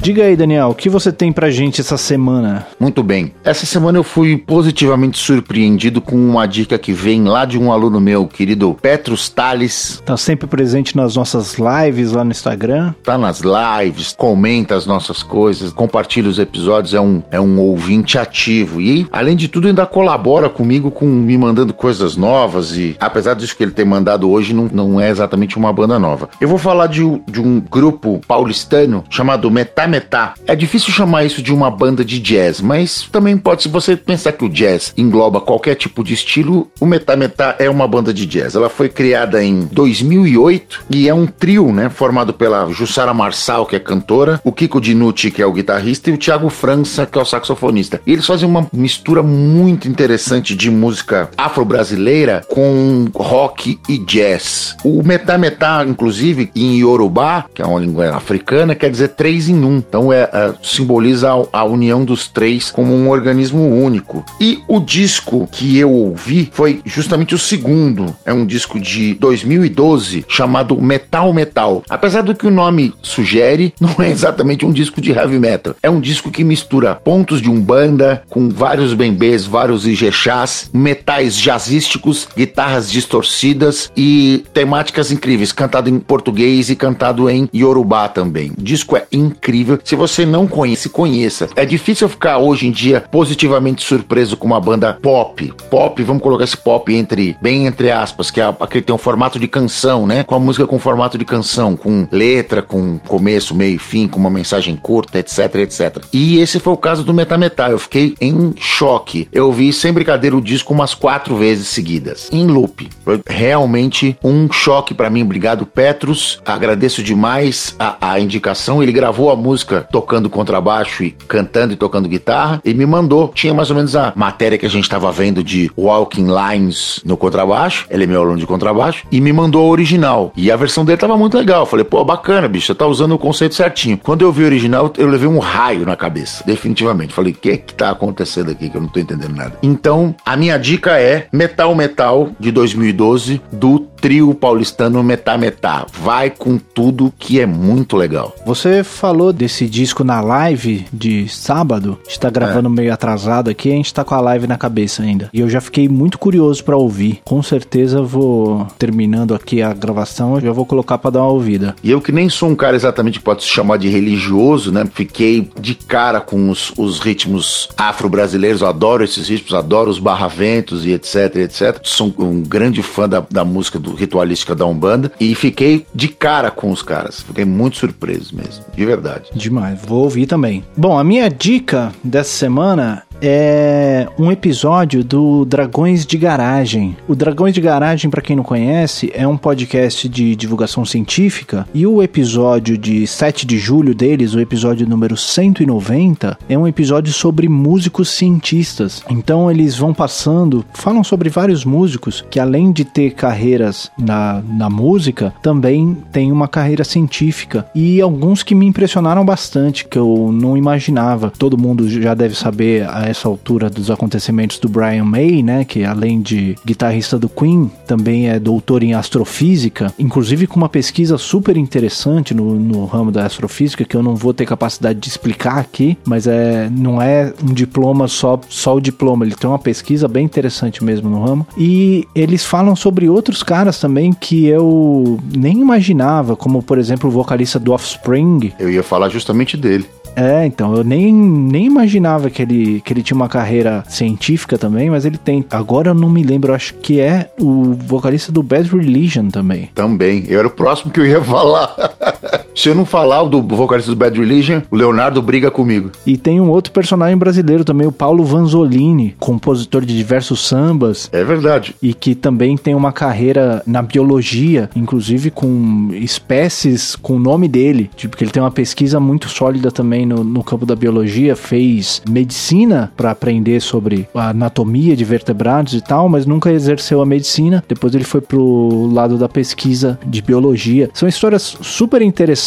Diga 0.00 0.24
aí, 0.24 0.34
Daniel, 0.34 0.68
o 0.68 0.74
que 0.74 0.88
você 0.88 1.12
tem 1.12 1.30
pra 1.30 1.50
gente 1.50 1.82
essa 1.82 1.98
semana? 1.98 2.66
Muito 2.80 3.02
bem. 3.02 3.34
Essa 3.44 3.66
semana 3.66 3.98
eu 3.98 4.02
fui 4.02 4.38
positivamente 4.38 5.18
surpreendido 5.18 6.00
com 6.00 6.16
uma 6.16 6.46
dica 6.46 6.78
que 6.78 6.90
vem 6.90 7.24
lá 7.24 7.44
de 7.44 7.58
um 7.58 7.70
aluno 7.70 8.00
meu, 8.00 8.26
querido 8.26 8.74
Petrus 8.80 9.28
Tales. 9.28 10.02
Tá 10.06 10.16
sempre 10.16 10.46
presente 10.46 10.96
nas 10.96 11.16
nossas 11.16 11.56
lives 11.58 12.12
lá 12.12 12.24
no 12.24 12.30
Instagram. 12.30 12.94
Tá 13.04 13.18
nas 13.18 13.42
lives, 13.42 14.14
comenta 14.16 14.74
as 14.74 14.86
nossas 14.86 15.22
coisas, 15.22 15.70
compartilha 15.70 16.30
os 16.30 16.38
episódios, 16.38 16.94
é 16.94 17.00
um, 17.00 17.22
é 17.30 17.38
um 17.38 17.60
ouvinte 17.60 18.16
ativo. 18.16 18.80
E, 18.80 19.06
além 19.12 19.36
de 19.36 19.48
tudo, 19.48 19.68
ainda 19.68 19.84
colabora 19.84 20.48
comigo 20.48 20.90
com 20.90 21.04
me 21.04 21.36
mandando 21.36 21.74
coisas 21.74 22.16
novas. 22.16 22.74
E, 22.74 22.96
apesar 22.98 23.34
disso 23.34 23.54
que 23.54 23.62
ele 23.62 23.72
tem 23.72 23.84
mandado 23.84 24.30
hoje, 24.30 24.54
não, 24.54 24.64
não 24.72 24.98
é 24.98 25.10
exatamente 25.10 25.58
uma 25.58 25.70
banda 25.74 25.98
nova. 25.98 26.30
Eu 26.40 26.48
vou 26.48 26.56
falar 26.58 26.86
de, 26.86 27.02
de 27.30 27.38
um 27.38 27.60
grupo 27.60 28.18
paulistano 28.26 29.04
chamado 29.10 29.50
Metá 29.50 29.89
Metá. 29.90 30.34
É 30.46 30.56
difícil 30.56 30.92
chamar 30.92 31.24
isso 31.24 31.42
de 31.42 31.52
uma 31.52 31.70
banda 31.70 32.04
de 32.04 32.18
jazz, 32.18 32.60
mas 32.60 33.08
também 33.10 33.36
pode, 33.36 33.64
se 33.64 33.68
você 33.68 33.96
pensar 33.96 34.32
que 34.32 34.44
o 34.44 34.48
jazz 34.48 34.94
engloba 34.96 35.40
qualquer 35.40 35.74
tipo 35.74 36.02
de 36.02 36.14
estilo, 36.14 36.70
o 36.80 36.86
Metá 36.86 37.16
Metá 37.16 37.56
é 37.58 37.68
uma 37.68 37.86
banda 37.86 38.14
de 38.14 38.24
jazz. 38.24 38.54
Ela 38.54 38.70
foi 38.70 38.88
criada 38.88 39.42
em 39.42 39.68
2008 39.72 40.84
e 40.90 41.08
é 41.08 41.14
um 41.14 41.26
trio, 41.26 41.72
né, 41.72 41.90
formado 41.90 42.32
pela 42.32 42.70
Jussara 42.70 43.12
Marçal, 43.12 43.66
que 43.66 43.76
é 43.76 43.80
cantora, 43.80 44.40
o 44.44 44.52
Kiko 44.52 44.80
Dinucci, 44.80 45.30
que 45.30 45.42
é 45.42 45.46
o 45.46 45.52
guitarrista, 45.52 46.10
e 46.10 46.14
o 46.14 46.18
Thiago 46.18 46.48
França, 46.48 47.06
que 47.06 47.18
é 47.18 47.22
o 47.22 47.24
saxofonista. 47.24 48.00
E 48.06 48.12
eles 48.12 48.26
fazem 48.26 48.48
uma 48.48 48.66
mistura 48.72 49.22
muito 49.22 49.88
interessante 49.88 50.54
de 50.54 50.70
música 50.70 51.28
afro-brasileira 51.36 52.42
com 52.48 53.06
rock 53.14 53.78
e 53.88 53.98
jazz. 53.98 54.76
O 54.84 55.02
Metá 55.02 55.36
Metá, 55.36 55.84
inclusive, 55.86 56.50
em 56.54 56.78
Yorubá, 56.78 57.46
que 57.54 57.62
é 57.62 57.66
uma 57.66 57.80
língua 57.80 58.14
africana, 58.14 58.74
quer 58.74 58.90
dizer 58.90 59.08
três 59.08 59.48
em 59.48 59.64
um. 59.64 59.79
Então 59.80 60.12
é, 60.12 60.28
é 60.32 60.52
simboliza 60.62 61.30
a, 61.32 61.60
a, 61.60 61.64
união 61.64 62.04
dos 62.04 62.28
três 62.28 62.70
como 62.70 62.92
um 62.94 63.08
organismo 63.08 63.66
único. 63.66 64.24
E 64.40 64.60
o 64.68 64.78
disco 64.78 65.48
que 65.50 65.78
eu 65.78 65.90
ouvi 65.90 66.50
foi 66.52 66.80
justamente 66.84 67.34
o 67.34 67.38
segundo. 67.38 68.14
É 68.24 68.32
um 68.32 68.44
disco 68.44 68.78
de 68.78 69.14
2012 69.14 70.24
chamado 70.28 70.80
Metal 70.80 71.32
Metal. 71.32 71.82
Apesar 71.88 72.22
do 72.22 72.34
que 72.34 72.46
o 72.46 72.50
nome 72.50 72.92
sugere, 73.02 73.72
não 73.80 73.94
é 73.98 74.10
exatamente 74.10 74.66
um 74.66 74.72
disco 74.72 75.00
de 75.00 75.12
heavy 75.12 75.38
metal. 75.38 75.74
É 75.82 75.88
um 75.88 76.00
disco 76.00 76.30
que 76.30 76.44
mistura 76.44 76.94
pontos 76.94 77.40
de 77.40 77.48
umbanda 77.48 78.22
com 78.28 78.48
vários 78.48 78.92
bembês, 78.92 79.46
vários 79.46 79.86
ijexás, 79.86 80.70
metais 80.72 81.36
jazzísticos, 81.36 82.28
guitarras 82.36 82.90
distorcidas 82.90 83.90
e 83.96 84.44
temáticas 84.52 85.10
incríveis, 85.10 85.52
cantado 85.52 85.88
em 85.88 85.98
português 85.98 86.70
e 86.70 86.76
cantado 86.76 87.30
em 87.30 87.48
Yorubá 87.54 88.08
também. 88.08 88.52
O 88.58 88.62
disco 88.62 88.96
é 88.96 89.06
incrível. 89.12 89.69
Se 89.84 89.96
você 89.96 90.24
não 90.24 90.46
conhece, 90.46 90.88
conheça. 90.88 91.48
É 91.54 91.64
difícil 91.64 92.08
ficar 92.08 92.38
hoje 92.38 92.66
em 92.66 92.70
dia 92.70 93.04
positivamente 93.10 93.84
surpreso 93.84 94.36
com 94.36 94.46
uma 94.46 94.60
banda 94.60 94.98
pop. 95.00 95.52
Pop, 95.70 96.02
vamos 96.02 96.22
colocar 96.22 96.44
esse 96.44 96.56
pop 96.56 96.92
entre, 96.94 97.36
bem 97.40 97.66
entre 97.66 97.90
aspas, 97.90 98.30
que 98.30 98.40
é 98.40 98.54
aquele 98.60 98.82
tem 98.82 98.94
um 98.94 98.98
formato 98.98 99.38
de 99.38 99.46
canção, 99.46 100.06
né? 100.06 100.24
Com 100.24 100.34
a 100.34 100.40
música 100.40 100.66
com 100.66 100.78
formato 100.78 101.16
de 101.16 101.24
canção, 101.24 101.76
com 101.76 102.06
letra, 102.10 102.62
com 102.62 102.98
começo, 102.98 103.54
meio 103.54 103.76
e 103.76 103.78
fim, 103.78 104.08
com 104.08 104.18
uma 104.18 104.30
mensagem 104.30 104.76
curta, 104.76 105.18
etc, 105.18 105.54
etc. 105.56 106.04
E 106.12 106.38
esse 106.38 106.58
foi 106.58 106.72
o 106.72 106.76
caso 106.76 107.04
do 107.04 107.14
Metametal. 107.14 107.70
Eu 107.70 107.78
fiquei 107.78 108.14
em 108.20 108.52
choque. 108.56 109.28
Eu 109.32 109.46
ouvi 109.46 109.72
sem 109.72 109.92
brincadeira 109.92 110.36
o 110.36 110.40
disco 110.40 110.72
umas 110.72 110.94
quatro 110.94 111.36
vezes 111.36 111.68
seguidas, 111.68 112.28
em 112.32 112.46
loop. 112.46 112.88
Foi 113.04 113.20
realmente 113.26 114.16
um 114.24 114.50
choque 114.50 114.94
para 114.94 115.10
mim. 115.10 115.22
Obrigado, 115.22 115.66
Petrus. 115.66 116.40
Agradeço 116.44 117.02
demais 117.02 117.74
a, 117.78 118.12
a 118.12 118.20
indicação. 118.20 118.82
Ele 118.82 118.92
gravou 118.92 119.30
a 119.30 119.36
música 119.36 119.59
tocando 119.90 120.28
contrabaixo 120.30 121.04
e 121.04 121.10
cantando 121.10 121.72
e 121.72 121.76
tocando 121.76 122.08
guitarra 122.08 122.60
e 122.64 122.74
me 122.74 122.86
mandou. 122.86 123.28
Tinha 123.34 123.54
mais 123.54 123.70
ou 123.70 123.76
menos 123.76 123.94
a 123.96 124.12
matéria 124.16 124.58
que 124.58 124.66
a 124.66 124.70
gente 124.70 124.84
estava 124.84 125.10
vendo 125.12 125.42
de 125.42 125.70
Walking 125.76 126.28
Lines 126.28 127.00
no 127.04 127.16
contrabaixo. 127.16 127.86
Ele 127.90 128.04
é 128.04 128.06
meu 128.06 128.20
aluno 128.20 128.38
de 128.38 128.46
contrabaixo 128.46 129.06
e 129.10 129.20
me 129.20 129.32
mandou 129.32 129.66
a 129.66 129.70
original. 129.70 130.32
E 130.36 130.50
a 130.50 130.56
versão 130.56 130.84
dele 130.84 130.98
tava 130.98 131.16
muito 131.16 131.36
legal. 131.36 131.60
Eu 131.60 131.66
falei, 131.66 131.84
pô, 131.84 132.04
bacana, 132.04 132.48
bicho, 132.48 132.66
você 132.66 132.74
tá 132.74 132.86
usando 132.86 133.12
o 133.12 133.18
conceito 133.18 133.54
certinho. 133.54 133.98
Quando 133.98 134.22
eu 134.22 134.32
vi 134.32 134.42
o 134.42 134.46
original, 134.46 134.92
eu 134.96 135.08
levei 135.08 135.28
um 135.28 135.38
raio 135.38 135.84
na 135.84 135.96
cabeça, 135.96 136.44
definitivamente. 136.46 137.12
Falei, 137.12 137.32
o 137.32 137.36
que 137.36 137.56
que 137.56 137.74
tá 137.74 137.90
acontecendo 137.90 138.50
aqui 138.50 138.68
que 138.68 138.76
eu 138.76 138.80
não 138.80 138.88
tô 138.88 139.00
entendendo 139.00 139.34
nada? 139.34 139.58
Então, 139.62 140.14
a 140.24 140.36
minha 140.36 140.58
dica 140.58 140.98
é 140.98 141.26
Metal 141.32 141.74
Metal 141.74 142.30
de 142.38 142.50
2012 142.50 143.40
do 143.52 143.80
trio 144.00 144.34
paulistano 144.34 145.02
Metá 145.02 145.36
Metá. 145.36 145.86
Vai 145.92 146.30
com 146.30 146.56
tudo 146.58 147.12
que 147.18 147.40
é 147.40 147.46
muito 147.46 147.96
legal. 147.96 148.34
Você 148.46 148.82
falou 148.82 149.32
desse 149.32 149.49
disco 149.68 150.04
na 150.04 150.20
live 150.20 150.86
de 150.92 151.28
sábado. 151.28 151.98
A 152.06 152.08
gente 152.08 152.20
tá 152.20 152.30
gravando 152.30 152.68
é. 152.68 152.72
meio 152.72 152.92
atrasado 152.92 153.50
aqui, 153.50 153.70
a 153.70 153.74
gente 153.74 153.92
tá 153.92 154.04
com 154.04 154.14
a 154.14 154.20
live 154.20 154.46
na 154.46 154.56
cabeça 154.56 155.02
ainda. 155.02 155.30
E 155.32 155.40
eu 155.40 155.48
já 155.48 155.60
fiquei 155.60 155.88
muito 155.88 156.18
curioso 156.18 156.62
para 156.64 156.76
ouvir. 156.76 157.20
Com 157.24 157.42
certeza 157.42 158.02
vou 158.02 158.66
terminando 158.78 159.34
aqui 159.34 159.62
a 159.62 159.72
gravação, 159.72 160.34
eu 160.34 160.40
já 160.40 160.52
vou 160.52 160.66
colocar 160.66 160.98
para 160.98 161.10
dar 161.10 161.22
uma 161.22 161.30
ouvida. 161.30 161.74
E 161.82 161.90
eu 161.90 162.00
que 162.00 162.12
nem 162.12 162.28
sou 162.28 162.48
um 162.48 162.56
cara 162.56 162.76
exatamente 162.76 163.18
que 163.18 163.24
pode 163.24 163.42
se 163.42 163.48
chamar 163.48 163.76
de 163.76 163.88
religioso, 163.88 164.72
né? 164.72 164.84
Fiquei 164.92 165.50
de 165.58 165.74
cara 165.74 166.20
com 166.20 166.50
os, 166.50 166.72
os 166.76 167.00
ritmos 167.00 167.68
afro-brasileiros. 167.76 168.62
Adoro 168.62 169.04
esses 169.04 169.28
ritmos, 169.28 169.54
adoro 169.54 169.90
os 169.90 169.98
barraventos 169.98 170.84
e 170.84 170.92
etc, 170.92 171.36
etc. 171.36 171.80
Sou 171.82 172.12
um 172.18 172.42
grande 172.42 172.82
fã 172.82 173.08
da, 173.08 173.24
da 173.30 173.44
música 173.44 173.78
do 173.78 173.94
ritualística 173.94 174.54
da 174.54 174.66
Umbanda 174.66 175.12
e 175.18 175.34
fiquei 175.34 175.86
de 175.94 176.08
cara 176.08 176.50
com 176.50 176.70
os 176.70 176.82
caras. 176.82 177.22
Fiquei 177.22 177.44
muito 177.44 177.76
surpreso 177.76 178.34
mesmo, 178.34 178.64
de 178.74 178.84
verdade. 178.84 179.30
Demais, 179.40 179.80
vou 179.86 180.04
ouvir 180.04 180.26
também. 180.26 180.62
Bom, 180.76 180.98
a 180.98 181.02
minha 181.02 181.28
dica 181.30 181.92
dessa 182.04 182.30
semana 182.30 183.02
é 183.22 184.08
um 184.18 184.30
episódio 184.32 185.04
do 185.04 185.44
Dragões 185.44 186.06
de 186.06 186.16
Garagem. 186.16 186.96
O 187.06 187.14
Dragões 187.14 187.54
de 187.54 187.60
Garagem, 187.60 188.10
para 188.10 188.22
quem 188.22 188.36
não 188.36 188.42
conhece, 188.42 189.10
é 189.14 189.26
um 189.26 189.36
podcast 189.36 190.08
de 190.08 190.34
divulgação 190.34 190.84
científica 190.84 191.66
e 191.74 191.86
o 191.86 192.02
episódio 192.02 192.78
de 192.78 193.06
7 193.06 193.46
de 193.46 193.58
julho 193.58 193.94
deles, 193.94 194.34
o 194.34 194.40
episódio 194.40 194.88
número 194.88 195.16
190, 195.16 196.38
é 196.48 196.56
um 196.56 196.66
episódio 196.66 197.12
sobre 197.12 197.48
músicos 197.48 198.10
cientistas. 198.10 199.02
Então 199.10 199.50
eles 199.50 199.76
vão 199.76 199.92
passando, 199.92 200.64
falam 200.72 201.04
sobre 201.04 201.28
vários 201.28 201.64
músicos 201.64 202.24
que 202.30 202.40
além 202.40 202.72
de 202.72 202.84
ter 202.84 203.12
carreiras 203.12 203.90
na, 203.98 204.42
na 204.46 204.70
música, 204.70 205.34
também 205.42 205.96
tem 206.10 206.32
uma 206.32 206.48
carreira 206.48 206.84
científica 206.84 207.66
e 207.74 208.00
alguns 208.00 208.42
que 208.42 208.54
me 208.54 208.66
impressionaram 208.66 209.24
bastante, 209.24 209.84
que 209.84 209.98
eu 209.98 210.30
não 210.32 210.56
imaginava. 210.56 211.30
Todo 211.30 211.58
mundo 211.58 211.88
já 211.88 212.14
deve 212.14 212.34
saber 212.34 212.88
a 212.88 213.09
essa 213.10 213.28
altura 213.28 213.68
dos 213.68 213.90
acontecimentos 213.90 214.58
do 214.58 214.68
Brian 214.68 215.04
May, 215.04 215.42
né, 215.42 215.64
que 215.64 215.84
além 215.84 216.20
de 216.20 216.56
guitarrista 216.64 217.18
do 217.18 217.28
Queen, 217.28 217.70
também 217.86 218.28
é 218.28 218.38
doutor 218.38 218.82
em 218.82 218.94
astrofísica, 218.94 219.92
inclusive 219.98 220.46
com 220.46 220.56
uma 220.56 220.68
pesquisa 220.68 221.18
super 221.18 221.56
interessante 221.56 222.34
no, 222.34 222.54
no 222.54 222.84
ramo 222.86 223.10
da 223.10 223.26
astrofísica, 223.26 223.84
que 223.84 223.96
eu 223.96 224.02
não 224.02 224.14
vou 224.14 224.32
ter 224.32 224.46
capacidade 224.46 224.98
de 224.98 225.08
explicar 225.08 225.58
aqui, 225.58 225.98
mas 226.04 226.26
é, 226.26 226.68
não 226.70 227.00
é 227.00 227.32
um 227.42 227.52
diploma 227.52 228.08
só, 228.08 228.40
só 228.48 228.76
o 228.76 228.80
diploma, 228.80 229.24
ele 229.24 229.34
tem 229.34 229.48
uma 229.48 229.58
pesquisa 229.58 230.08
bem 230.08 230.24
interessante 230.24 230.82
mesmo 230.82 231.10
no 231.10 231.22
ramo. 231.22 231.46
E 231.56 232.06
eles 232.14 232.44
falam 232.44 232.74
sobre 232.76 233.08
outros 233.08 233.42
caras 233.42 233.78
também 233.78 234.12
que 234.12 234.46
eu 234.46 235.18
nem 235.34 235.60
imaginava, 235.60 236.36
como 236.36 236.62
por 236.62 236.78
exemplo 236.78 237.08
o 237.08 237.12
vocalista 237.12 237.58
do 237.58 237.72
Offspring. 237.72 238.52
Eu 238.58 238.70
ia 238.70 238.82
falar 238.82 239.08
justamente 239.08 239.56
dele. 239.56 239.86
É, 240.16 240.44
então, 240.44 240.74
eu 240.74 240.84
nem, 240.84 241.12
nem 241.12 241.66
imaginava 241.66 242.30
que 242.30 242.42
ele, 242.42 242.80
que 242.80 242.92
ele 242.92 243.02
tinha 243.02 243.16
uma 243.16 243.28
carreira 243.28 243.84
científica 243.88 244.58
também, 244.58 244.90
mas 244.90 245.04
ele 245.04 245.18
tem. 245.18 245.44
Agora 245.50 245.90
eu 245.90 245.94
não 245.94 246.10
me 246.10 246.22
lembro, 246.22 246.54
acho 246.54 246.74
que 246.74 247.00
é 247.00 247.30
o 247.40 247.72
vocalista 247.74 248.32
do 248.32 248.42
Bad 248.42 248.68
Religion 248.68 249.28
também. 249.28 249.70
Também, 249.74 250.24
eu 250.28 250.38
era 250.38 250.48
o 250.48 250.50
próximo 250.50 250.92
que 250.92 251.00
eu 251.00 251.06
ia 251.06 251.22
falar. 251.22 251.74
Se 252.54 252.68
eu 252.68 252.74
não 252.74 252.84
falar 252.84 253.24
do 253.24 253.42
vocalista 253.42 253.90
do 253.90 253.96
Bad 253.96 254.18
Religion, 254.18 254.60
o 254.70 254.76
Leonardo 254.76 255.22
briga 255.22 255.50
comigo. 255.50 255.90
E 256.06 256.16
tem 256.16 256.40
um 256.40 256.50
outro 256.50 256.72
personagem 256.72 257.16
brasileiro 257.16 257.64
também, 257.64 257.86
o 257.86 257.92
Paulo 257.92 258.24
Vanzolini, 258.24 259.14
compositor 259.18 259.84
de 259.84 259.96
diversos 259.96 260.46
sambas. 260.46 261.08
É 261.12 261.22
verdade. 261.22 261.74
E 261.80 261.94
que 261.94 262.14
também 262.14 262.56
tem 262.56 262.74
uma 262.74 262.92
carreira 262.92 263.62
na 263.66 263.82
biologia, 263.82 264.68
inclusive 264.74 265.30
com 265.30 265.88
espécies 265.92 266.96
com 266.96 267.16
o 267.16 267.18
nome 267.18 267.48
dele. 267.48 267.90
Tipo, 267.96 268.16
que 268.16 268.24
ele 268.24 268.30
tem 268.30 268.42
uma 268.42 268.50
pesquisa 268.50 268.98
muito 268.98 269.28
sólida 269.28 269.70
também 269.70 270.04
no, 270.04 270.24
no 270.24 270.42
campo 270.42 270.66
da 270.66 270.74
biologia, 270.74 271.36
fez 271.36 272.02
medicina 272.08 272.92
para 272.96 273.10
aprender 273.10 273.60
sobre 273.60 274.08
a 274.14 274.30
anatomia 274.30 274.96
de 274.96 275.04
vertebrados 275.04 275.74
e 275.74 275.80
tal, 275.80 276.08
mas 276.08 276.26
nunca 276.26 276.50
exerceu 276.50 277.00
a 277.00 277.06
medicina. 277.06 277.62
Depois 277.68 277.94
ele 277.94 278.04
foi 278.04 278.20
pro 278.20 278.90
lado 278.92 279.16
da 279.16 279.28
pesquisa 279.28 279.98
de 280.04 280.20
biologia. 280.20 280.90
São 280.92 281.08
histórias 281.08 281.56
super 281.60 282.02
interessantes 282.02 282.39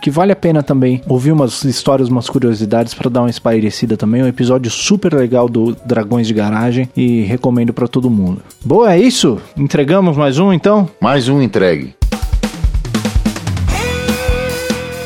que 0.00 0.10
vale 0.10 0.32
a 0.32 0.36
pena 0.36 0.62
também 0.62 1.02
ouvir 1.06 1.32
umas 1.32 1.64
histórias, 1.64 2.08
umas 2.08 2.28
curiosidades 2.28 2.94
para 2.94 3.10
dar 3.10 3.20
uma 3.20 3.30
espairecida 3.30 3.96
também. 3.96 4.22
Um 4.22 4.28
episódio 4.28 4.70
super 4.70 5.14
legal 5.14 5.48
do 5.48 5.76
Dragões 5.84 6.26
de 6.26 6.34
Garagem 6.34 6.88
e 6.96 7.22
recomendo 7.22 7.72
para 7.72 7.88
todo 7.88 8.10
mundo. 8.10 8.42
Boa, 8.64 8.92
é 8.92 9.00
isso? 9.00 9.40
Entregamos 9.56 10.16
mais 10.16 10.38
um 10.38 10.52
então? 10.52 10.88
Mais 11.00 11.28
um 11.28 11.42
entregue. 11.42 11.97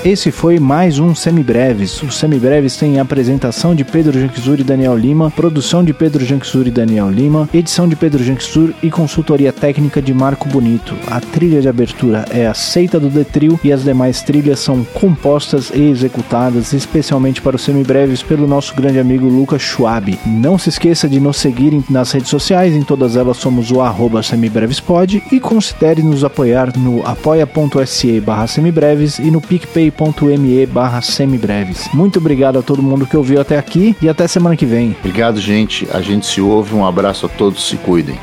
Esse 0.04 0.32
foi 0.32 0.58
mais 0.58 0.98
um 0.98 1.14
Semibreves. 1.14 2.02
O 2.02 2.10
Semibreves 2.10 2.76
tem 2.76 2.98
apresentação 2.98 3.72
de 3.72 3.84
Pedro 3.84 4.18
Janquizur 4.18 4.58
e 4.58 4.64
Daniel 4.64 4.98
Lima, 4.98 5.30
produção 5.30 5.84
de 5.84 5.94
Pedro 5.94 6.24
Janquizur 6.24 6.66
e 6.66 6.72
Daniel 6.72 7.08
Lima, 7.08 7.48
edição 7.54 7.86
de 7.86 7.94
Pedro 7.94 8.24
Janquizur 8.24 8.74
e 8.82 8.90
consultoria 8.90 9.52
técnica 9.52 10.02
de 10.02 10.12
Marco 10.12 10.48
Bonito. 10.48 10.96
A 11.06 11.20
trilha 11.20 11.60
de 11.60 11.68
abertura 11.68 12.24
é 12.30 12.48
aceita 12.48 12.98
do 12.98 13.08
Detril 13.08 13.60
e 13.62 13.72
as 13.72 13.84
demais 13.84 14.22
trilhas 14.22 14.58
são 14.58 14.82
compostas 14.92 15.70
e 15.72 15.82
executadas 15.82 16.72
especialmente 16.72 17.40
para 17.40 17.54
os 17.54 17.62
Semibreves 17.62 18.24
pelo 18.24 18.48
nosso 18.48 18.74
grande 18.74 18.98
amigo 18.98 19.28
Lucas 19.28 19.62
Schwab. 19.62 20.18
Não 20.26 20.58
se 20.58 20.68
esqueça 20.68 21.08
de 21.08 21.20
nos 21.20 21.36
seguir 21.36 21.80
nas 21.88 22.10
redes 22.10 22.28
sociais, 22.28 22.74
em 22.74 22.82
todas 22.82 23.14
elas 23.14 23.36
somos 23.36 23.70
o 23.70 23.80
arroba 23.80 24.20
semibrevespod 24.20 25.22
e 25.30 25.38
considere 25.38 26.02
nos 26.02 26.24
apoiar 26.24 26.76
no 26.76 27.06
apoia.se 27.06 28.20
barra 28.20 28.48
semibreves 28.48 29.20
e 29.20 29.30
no 29.30 29.40
PicPay 29.40 29.91
apoia.me 29.92 30.66
barra 30.66 31.02
semibreves. 31.02 31.88
Muito 31.92 32.18
obrigado 32.18 32.59
a 32.59 32.62
todo 32.62 32.83
mundo 32.83 33.07
que 33.07 33.16
ouviu 33.16 33.40
até 33.40 33.59
aqui 33.59 33.94
e 34.00 34.09
até 34.09 34.26
semana 34.26 34.57
que 34.57 34.66
vem. 34.66 34.96
Obrigado, 34.98 35.40
gente. 35.40 35.87
A 35.92 36.00
gente 36.00 36.26
se 36.26 36.40
ouve. 36.40 36.74
Um 36.74 36.87
abraço 36.87 37.26
a 37.26 37.28
todos. 37.28 37.68
Se 37.68 37.76
cuidem. 37.76 38.18